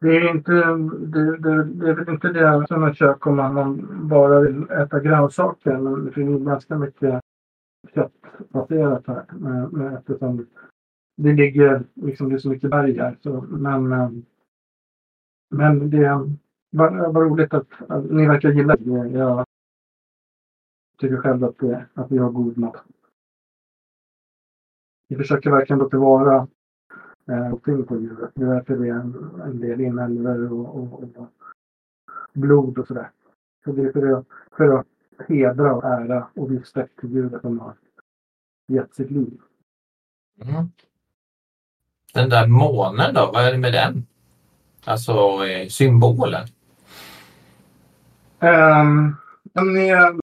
[0.00, 3.54] det är inte det, det, det är väl inte det som ett kök om man,
[3.54, 5.76] man bara vill äta grönsaker.
[5.78, 7.20] Men det finns ganska mycket
[7.88, 9.26] köttbaserat här.
[9.46, 10.46] Eh, eh, eftersom
[11.16, 13.18] det ligger liksom, det är så mycket berg här.
[13.22, 14.10] Så, men, eh,
[15.50, 16.08] men det
[16.70, 19.08] var, var roligt att, att ni verkar gilla det.
[19.08, 19.46] Jag
[20.98, 22.84] tycker själv att, det, att vi har god mat.
[25.08, 26.48] Vi försöker verkligen då bevara
[27.28, 28.30] eh, allting på djuret.
[28.34, 31.28] Det är därför det är en, en del inälvor och, och, och
[32.32, 33.10] blod och sådär.
[33.64, 34.26] Så det är för att,
[34.56, 34.86] för att
[35.28, 37.74] hedra och ära och respekt till djuret som har
[38.68, 39.40] gett sitt liv.
[40.44, 40.72] Mm.
[42.14, 44.06] Den där månen då, vad är det med den?
[44.84, 45.12] Alltså
[45.46, 46.46] eh, symbolen.
[48.40, 50.20] Um, den, är,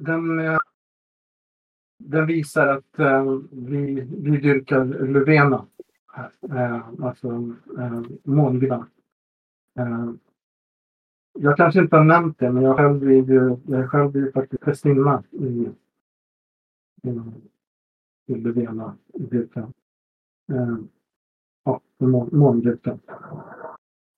[0.00, 0.58] den, är,
[1.98, 5.66] den visar att eh, vi, vi dyrkar Luvena.
[6.50, 7.28] Eh, alltså
[7.78, 8.84] uh, mångudar.
[9.78, 10.10] Eh,
[11.38, 14.62] jag kanske inte har nämnt det, men jag själv är ju, jag själv ju faktiskt
[14.62, 15.68] prästinna i,
[17.02, 17.20] i,
[18.26, 19.72] i Luvena-dyrkan.
[20.52, 20.78] Uh,
[21.64, 23.00] ja, må- måndyrkan.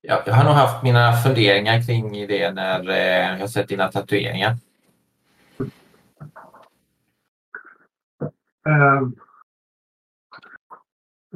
[0.00, 4.56] Ja, jag har nog haft mina funderingar kring det när eh, jag sett dina tatueringar.
[8.66, 9.08] Eh,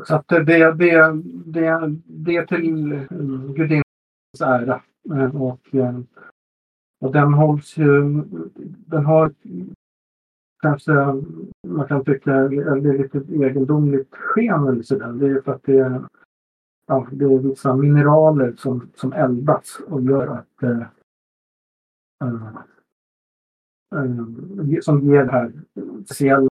[0.07, 1.13] Så att det, det, det,
[1.47, 2.99] det, det är till eh,
[3.55, 4.83] gudinnans ära.
[5.11, 6.01] Eh, Och, eh,
[7.01, 8.03] och den hålls ju,
[8.87, 9.35] den har
[10.63, 10.93] kanske,
[11.67, 15.13] man kan tycka, det är lite egendomligt sken eller sådär.
[15.13, 16.03] Det är för att det är,
[16.87, 20.87] ja, det är vissa mineraler som, som eldas och gör att eh,
[22.25, 22.57] eh,
[23.95, 25.53] eh, som ger det här
[26.05, 26.49] speciella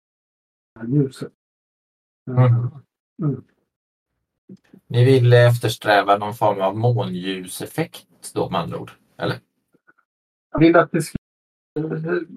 [0.87, 1.33] ljuset.
[2.31, 2.69] Mm.
[3.23, 3.43] Mm.
[4.87, 8.91] Ni vill eftersträva någon form av månljuseffekt då med andra ord?
[9.17, 9.37] Eller?
[10.53, 11.17] Jag vill att det ska,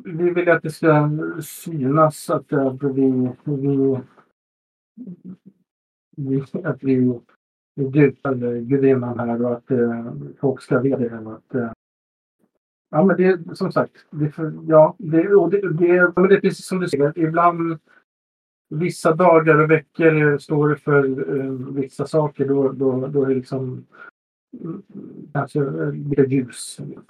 [0.06, 1.10] vi vill att det ska
[1.42, 4.02] synas att, eh, att vi, vi,
[6.18, 7.20] vi, att vi,
[7.76, 11.32] vi gudinnan här och att eh, folk ska veta det.
[11.32, 11.72] Att, eh,
[12.90, 16.36] ja, men det är som sagt, det, för, ja, det, och det, det, men det
[16.36, 17.20] är precis som du säger.
[17.20, 17.80] Ibland
[18.70, 22.48] vissa dagar och veckor står det för eh, vissa saker.
[22.48, 23.86] Då, då, då är det liksom
[25.34, 26.80] kanske eh, lite ljus.
[26.80, 27.06] Mm,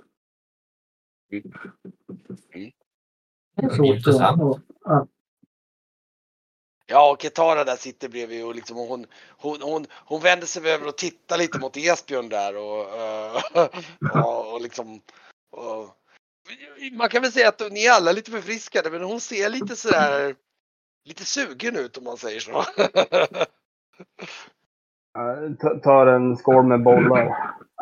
[3.76, 4.42] Så, intressant.
[4.42, 5.08] och- ja.
[6.90, 10.88] Ja, och Ketara där sitter bredvid och liksom hon, hon, hon, hon vänder sig över
[10.88, 13.42] och tittar lite mot Esbjörn där och, eh,
[14.26, 15.02] och, och liksom
[15.52, 15.90] och,
[16.92, 20.36] man kan väl säga att ni är alla lite förfriskade men hon ser lite sådär
[21.04, 22.52] lite sugen ut om man säger så.
[25.18, 27.26] Jag tar en skål med bollar.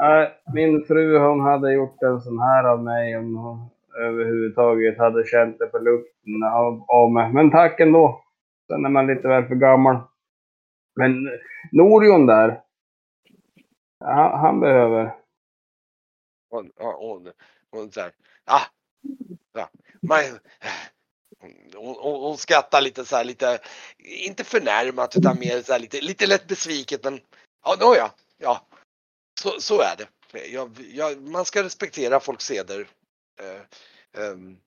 [0.02, 3.70] Äh, min fru hon hade gjort en sån här av mig om hon
[4.00, 7.34] överhuvudtaget hade känt det på lukten av, av mig.
[7.34, 8.22] Men tack ändå.
[8.68, 9.98] Sen är man lite väl för gammal.
[10.96, 11.30] Men
[11.72, 12.62] Norion där.
[14.00, 15.16] Han, han behöver.
[16.50, 17.32] Hon, hon, hon
[17.76, 18.12] hon säger,
[18.46, 18.66] ah,
[19.54, 19.70] ja,
[20.02, 20.20] man,
[21.76, 23.60] hon, hon, hon skrattar lite så här, lite,
[23.98, 27.20] inte förnärmat utan mer så här lite, lite lätt besviket men
[27.64, 28.68] ja, nåja, ja,
[29.42, 30.08] så, så är det.
[30.54, 32.88] Jag, jag, man ska respektera folks seder.
[33.40, 34.58] Eh, ehm,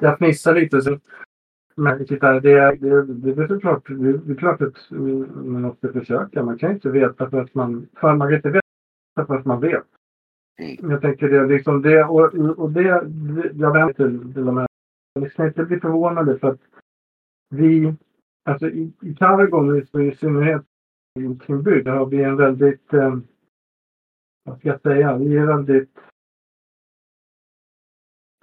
[0.00, 0.98] Jag fnissar lite så
[1.76, 6.42] men titta, det, det, det är såklart, det, det är klart att man måste försöka.
[6.42, 9.44] Man kan ju inte veta för att man, för man kan inte veta för att
[9.44, 9.84] man vet.
[10.58, 10.90] Mm.
[10.90, 14.66] Jag tänker det, liksom det och, och det, det jag vänder till, till de här,
[15.14, 16.60] ni liksom ska inte bli förvånade för att
[17.50, 17.94] vi,
[18.44, 20.62] alltså i, i Targon och i synnerhet
[21.20, 23.18] i Kringby, har vi en väldigt, eh,
[24.44, 25.98] vad ska jag säga, vi är väldigt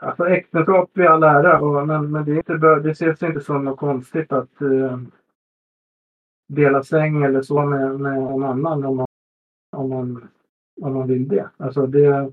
[0.04, 3.66] Alltså äktenskap i all ära, och, men, men det, är inte, det ses inte som
[3.66, 5.00] något konstigt att eh,
[6.48, 9.06] dela säng eller så med, med en annan om man,
[9.76, 10.28] om man,
[10.82, 11.50] om man vill det.
[11.58, 12.32] Alltså det,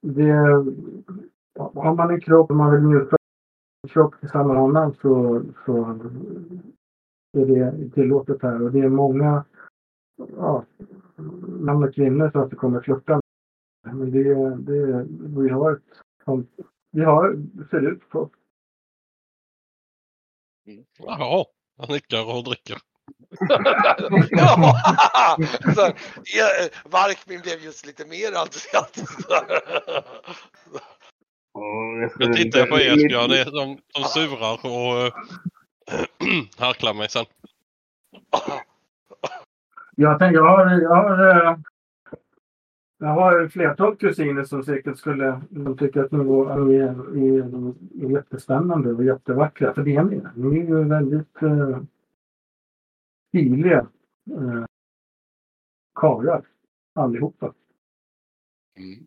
[0.00, 0.32] det
[1.58, 3.16] har man en kropp och man vill njuta
[4.34, 5.84] annan så, så
[7.38, 8.62] är det tillåtet här.
[8.62, 9.44] Och det är många
[10.36, 10.64] ja,
[11.46, 13.94] män och kvinnor som inte kommer flörta med.
[13.96, 15.06] Men det, det,
[15.42, 15.82] vi har ett
[16.24, 16.50] sånt
[16.90, 17.36] vi har,
[17.70, 18.30] ser ut så.
[20.98, 21.44] Jaha,
[21.78, 22.78] han nickar och dricker.
[24.30, 24.74] ja,
[26.24, 29.28] ja, Varkmin blev just lite mer entusiastisk.
[32.18, 35.12] Jag tittar på Esbjörn, det är de, de surar och äh,
[36.58, 37.24] harklar mig sen.
[39.96, 41.58] Jag tänker, jag har, jag har, eh,
[42.98, 48.92] jag har flertal kusiner som säkert skulle de tycker att ni är, är, är jättespännande
[48.92, 49.74] och jättevackra.
[49.74, 50.22] För det är ni.
[50.34, 51.78] Ni är ju väldigt eh,
[53.28, 53.86] stiliga
[54.30, 54.64] eh,
[55.94, 56.46] karlar
[56.94, 57.54] allihopa.
[58.76, 59.06] Mm.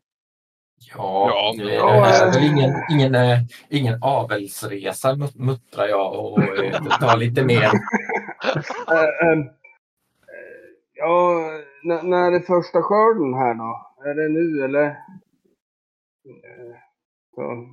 [0.94, 2.34] Ja, Ja, det ja, är eh.
[2.34, 7.72] väl ingen, ingen, eh, ingen avelsresa mut- muttrar jag och eh, tar lite mer.
[9.24, 9.48] Ähm, äh,
[10.94, 11.42] ja,
[11.84, 13.94] när är första skörden här då?
[14.10, 14.98] Är det nu eller?
[17.36, 17.68] Så.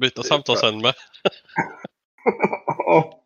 [0.00, 0.92] Byta samtalsämne.
[2.66, 3.21] Ja,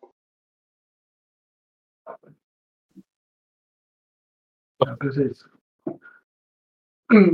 [4.99, 5.45] precis.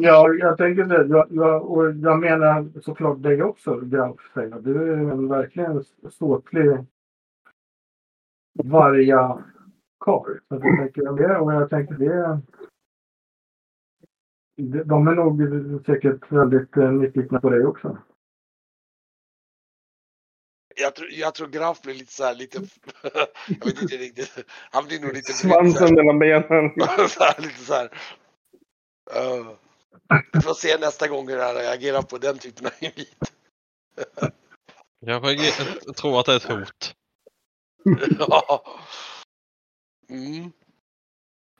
[0.02, 1.06] Ja, jag tänker det.
[1.08, 4.32] Jag, jag, och jag menar såklart dig också, Graf.
[4.62, 6.86] Du är en verkligen ståtlig
[8.64, 9.44] varga
[10.00, 10.38] karl.
[10.48, 12.40] Så jag tänker det och jag tänker det.
[14.84, 15.42] De är nog
[15.86, 17.98] säkert väldigt eh, nyfikna på dig också.
[20.76, 22.58] Jag tror, jag tror Graf blir lite så här lite,
[23.48, 24.38] jag vet inte riktigt,
[24.72, 26.72] han blir nog lite Svansen mellan benen.
[27.10, 27.90] så här, lite så här.
[29.16, 29.52] Uh,
[30.34, 33.32] vi får se nästa gång hur han reagerar på den typen av invit.
[35.06, 35.26] Jag
[35.86, 36.96] jag tror att det är ett hot.
[38.20, 38.64] Ja.
[40.10, 40.52] mm.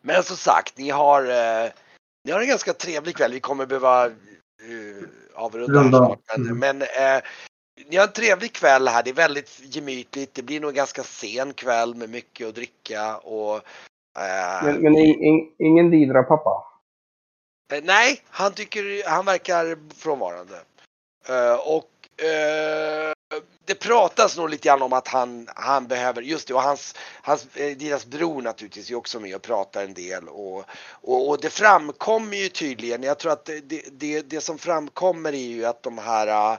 [0.02, 1.72] Men som sagt, ni har, eh,
[2.24, 3.32] ni har en ganska trevlig kväll.
[3.32, 5.04] Vi kommer behöva uh,
[5.34, 6.20] avrunda snart.
[6.38, 6.60] Men, Mm.
[6.60, 7.24] men eh,
[7.88, 9.04] ni har en trevlig kväll här.
[9.04, 10.34] Det är väldigt gemytligt.
[10.34, 13.56] Det blir nog en ganska sen kväll med mycket att dricka och
[14.20, 16.66] eh, Men, men in, in, ingen Didra-pappa?
[17.74, 20.62] Eh, Nej, han tycker han verkar frånvarande.
[21.28, 23.14] Eh, och eh,
[23.66, 27.56] det pratas nog lite grann om att han, han behöver, just det, och hans, hans
[27.56, 31.50] eh, deras bror naturligtvis är också med och pratar en del och, och, och det
[31.50, 35.98] framkommer ju tydligen, jag tror att det, det, det, som framkommer är ju att de
[35.98, 36.58] här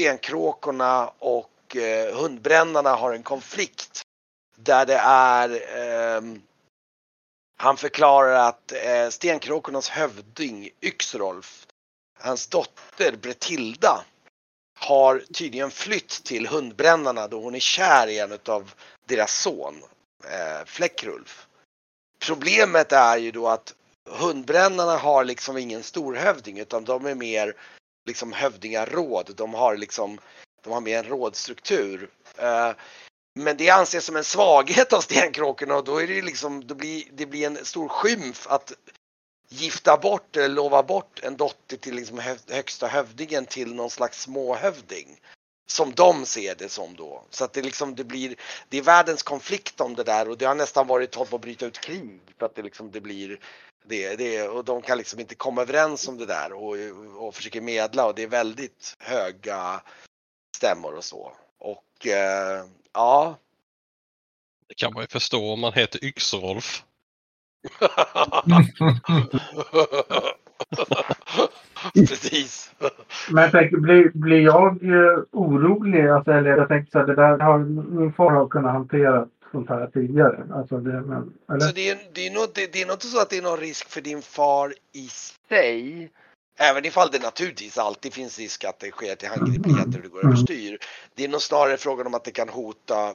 [0.00, 4.02] stenkråkorna och eh, hundbrännarna har en konflikt
[4.56, 6.22] där det är eh,
[7.56, 11.66] han förklarar att eh, stenkråkornas hövding Yxrolf,
[12.18, 14.04] hans dotter Bretilda,
[14.78, 18.74] har tydligen flytt till hundbrännarna då hon är kär i en av
[19.06, 19.82] deras son,
[20.24, 21.46] eh, Fläckrulf.
[22.26, 23.74] Problemet är ju då att
[24.08, 27.54] hundbrännarna har liksom ingen storhövding utan de är mer
[28.06, 29.34] liksom hövdingaråd.
[29.36, 30.20] De har liksom,
[30.62, 32.10] de har mer en rådstruktur.
[32.36, 32.72] Eh,
[33.34, 37.04] men det anses som en svaghet av stenkråkorna och då är det liksom, det blir,
[37.12, 38.72] det blir en stor skymf att
[39.48, 45.20] gifta bort eller lova bort en dotter till liksom högsta hövdingen till någon slags småhövding.
[45.70, 47.24] som de ser det som då.
[47.30, 48.36] Så att det liksom det blir,
[48.68, 51.42] det är världens konflikt om det där och det har nästan varit hållit på att
[51.42, 53.38] bryta ut krig för att det liksom det blir
[53.90, 56.76] det, det och de kan liksom inte komma överens om det där och,
[57.26, 59.80] och försöker medla och det är väldigt höga
[60.56, 61.32] stämmor och så.
[61.58, 63.36] Och eh, ja.
[64.68, 66.84] Det kan man ju förstå om man heter Yxrolf.
[71.94, 72.74] Precis.
[73.30, 76.08] Men jag tänker, blir, blir jag eh, orolig?
[76.08, 79.68] Alltså, eller jag tänker så här, det där har min far har kunnat hantera sånt
[79.68, 80.46] här tidigare.
[80.54, 81.32] Alltså det, men?
[81.60, 83.42] Så det är, det, är nog, det, det är nog inte så att det är
[83.42, 85.08] någon risk för din far i
[85.48, 86.10] sig.
[86.58, 90.26] Även ifall det naturligtvis alltid finns risk att det sker till handgripligheter och det går
[90.26, 90.78] överstyr.
[91.14, 93.14] Det är nog snarare frågan om att det kan hota eh,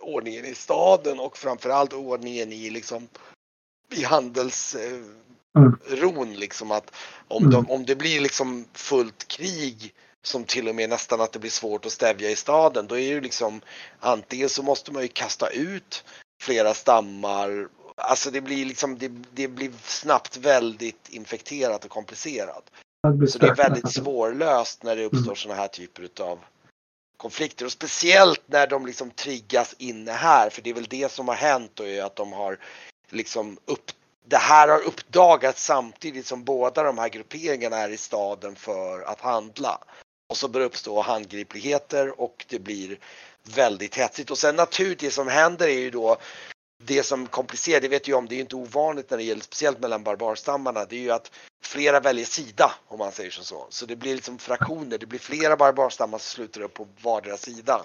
[0.00, 3.08] ordningen i staden och framförallt ordningen i liksom
[3.92, 5.22] i handelsron
[6.22, 6.32] Mm.
[6.32, 6.94] liksom att
[7.28, 7.50] om, Mm.
[7.50, 11.50] de, om det blir liksom fullt krig som till och med nästan att det blir
[11.50, 13.60] svårt att stävja i staden då är ju liksom
[14.00, 16.04] antingen så måste man ju kasta ut
[16.42, 22.70] flera stammar Alltså det blir liksom det, det blir snabbt väldigt infekterat och komplicerat.
[23.28, 25.36] Så det är väldigt svårlöst när det uppstår Mm.
[25.36, 26.38] sådana här typer utav
[27.16, 31.28] konflikter och speciellt när de liksom triggas inne här för det är väl det som
[31.28, 32.58] har hänt då är att de har
[33.10, 33.90] liksom upp
[34.24, 39.20] det här har uppdagats samtidigt som båda de här grupperingarna är i staden för att
[39.20, 39.78] handla.
[40.32, 42.98] Och så börjar uppstå handgripligheter och det blir
[43.54, 44.30] väldigt hetsigt.
[44.30, 46.16] Och sen naturligtvis som händer är ju då
[46.84, 49.42] det som komplicerar, det vet ju om, det är ju inte ovanligt när det gäller
[49.42, 51.30] speciellt mellan barbarstammarna, det är ju att
[51.62, 53.66] flera väljer sida om man säger så.
[53.70, 57.84] Så det blir liksom fraktioner, det blir flera barbarstammar som slutar upp på vardera sida.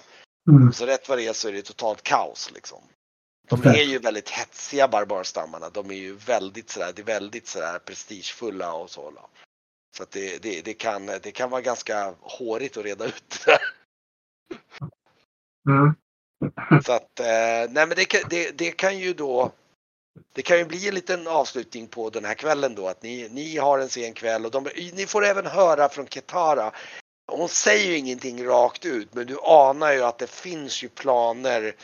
[0.50, 0.72] Mm.
[0.72, 2.82] Så rätt vad det är så är det totalt kaos liksom.
[3.48, 7.78] De är ju väldigt hetsiga barbarstammarna, de är ju väldigt sådär, det är väldigt sådär
[7.78, 9.12] prestigefulla och så.
[9.96, 13.50] Så att det, det, det, kan, det kan vara ganska hårigt att reda ut det
[13.50, 13.60] där.
[15.68, 15.94] Mm.
[16.84, 19.52] Så att, eh, nej men det kan, det, det kan ju då
[20.32, 23.56] det kan ju bli en liten avslutning på den här kvällen då att ni, ni
[23.56, 26.72] har en sen kväll och de, ni får även höra från Ketara.
[27.32, 31.74] Hon säger ju ingenting rakt ut men du anar ju att det finns ju planer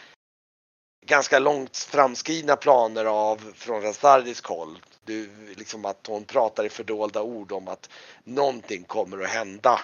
[1.07, 4.79] ganska långt framskridna planer av från Rastardis håll.
[5.05, 7.91] Du, liksom att hon pratar i fördolda ord om att
[8.25, 9.81] någonting kommer att hända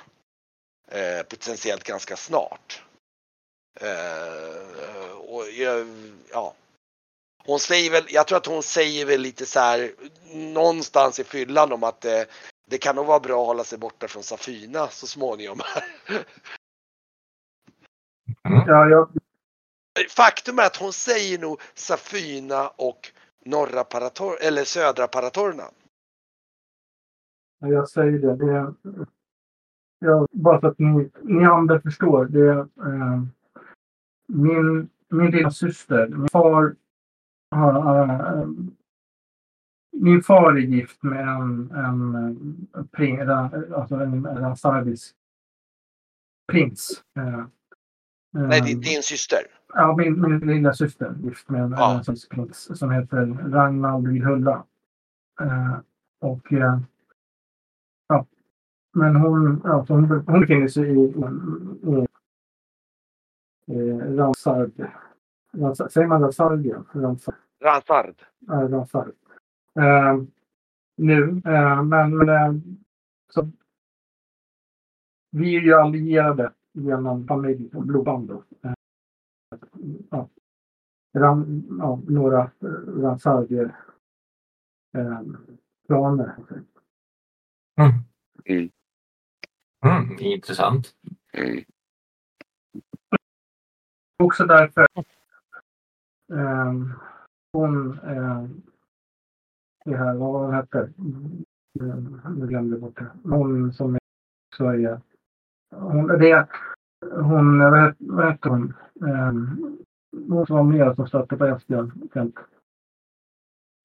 [0.88, 2.82] eh, potentiellt ganska snart.
[3.80, 5.86] Eh, och jag,
[6.32, 6.54] ja.
[7.44, 9.92] Hon säger väl, jag tror att hon säger väl lite så här
[10.32, 12.22] någonstans i fyllan om att eh,
[12.66, 15.60] det kan nog vara bra att hålla sig borta från Safina så småningom.
[18.42, 19.08] Ja, jag,
[20.16, 23.12] Faktum är att hon säger nog Safina och
[23.45, 25.64] norra Parator eller södra Paratorna.
[27.59, 28.36] jag säger det.
[28.36, 28.74] det
[29.99, 32.24] jag, bara så att ni, ni andra förstår.
[32.24, 33.22] Det, eh,
[34.26, 36.76] min, min lilla syster, min far
[37.51, 38.49] har, eh,
[39.93, 43.74] min far är gift med en, en, eh, en, en...
[43.74, 45.16] alltså en, en ransardisk
[46.53, 47.05] prins.
[47.16, 47.47] Eh,
[48.32, 49.38] Nej, din, din syster.
[49.74, 52.02] Ja, min, min lilla syster gift med en Ja.
[52.06, 52.14] ja.
[52.30, 54.64] prins som heter Ragnvald Vilhulla.
[55.40, 55.78] Eh,
[56.20, 56.78] och eh,
[58.08, 58.26] ja,
[58.92, 61.00] men hon, ja, hon, hon befinner sig i,
[61.90, 62.06] i,
[63.74, 64.72] i Ransard.
[65.52, 65.92] Ransard.
[65.92, 66.84] Säger man Ransardia?
[66.92, 67.34] Ransard.
[67.60, 68.14] Ransard.
[68.38, 69.12] Ja, Ransard.
[69.78, 70.22] Eh,
[70.96, 72.52] nu, eh, men, men eh,
[73.30, 73.50] så,
[75.30, 78.28] vi är ju allierade genom familj och blodband.
[78.28, 78.44] då.
[78.62, 78.72] Eh,
[80.10, 80.28] ja.
[81.16, 82.68] Ram, ja, några eh,
[83.02, 83.76] Ransardier
[84.96, 85.20] eh,
[85.86, 86.36] planer.
[87.80, 87.92] Mm.
[88.44, 88.70] Mm.
[89.84, 90.94] Mm, intressant.
[94.22, 94.86] Också därför
[96.32, 96.74] eh,
[97.52, 98.44] hon eh,
[99.84, 100.78] det här, vad hon hette?
[101.80, 101.96] Eh,
[102.36, 103.10] Nu glömde jag bort det.
[103.24, 104.00] Hon som är
[104.52, 105.00] också är
[105.70, 106.48] hon, det,
[107.00, 108.74] hon, vad hette- vad hette hon?
[109.06, 109.32] Eh,
[110.28, 112.08] hon som var med som stötte på Esbjörn.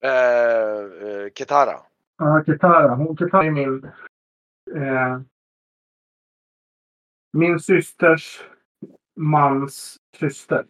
[0.04, 1.80] Eh, eh, Ketara.
[2.18, 2.96] Ja, Kitara.
[2.96, 3.84] Hon Kitara är min
[4.76, 5.20] eh,
[7.34, 8.42] min systers
[9.16, 10.66] mans syster.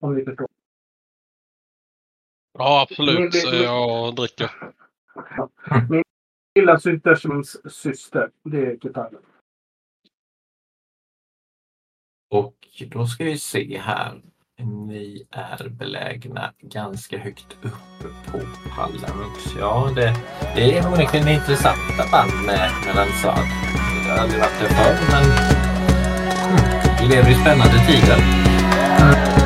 [0.00, 0.46] Om ni förstår.
[2.58, 3.18] Ja, absolut.
[3.18, 4.50] Min- Så jag dricker.
[5.90, 6.02] Min
[6.56, 8.30] lilla systers mans syster.
[8.44, 9.18] Det är Kitara.
[12.30, 12.54] Och
[12.90, 14.22] då ska vi se här.
[14.62, 18.40] Ni är belägna ganska högt uppe på
[18.76, 19.56] Pallarux.
[19.58, 20.14] Ja, det,
[20.54, 23.38] det är onekligen intressanta band med, Lansad.
[24.06, 25.24] Jag har aldrig varit där förr, men
[26.48, 29.45] mm, vi lever i spännande tider.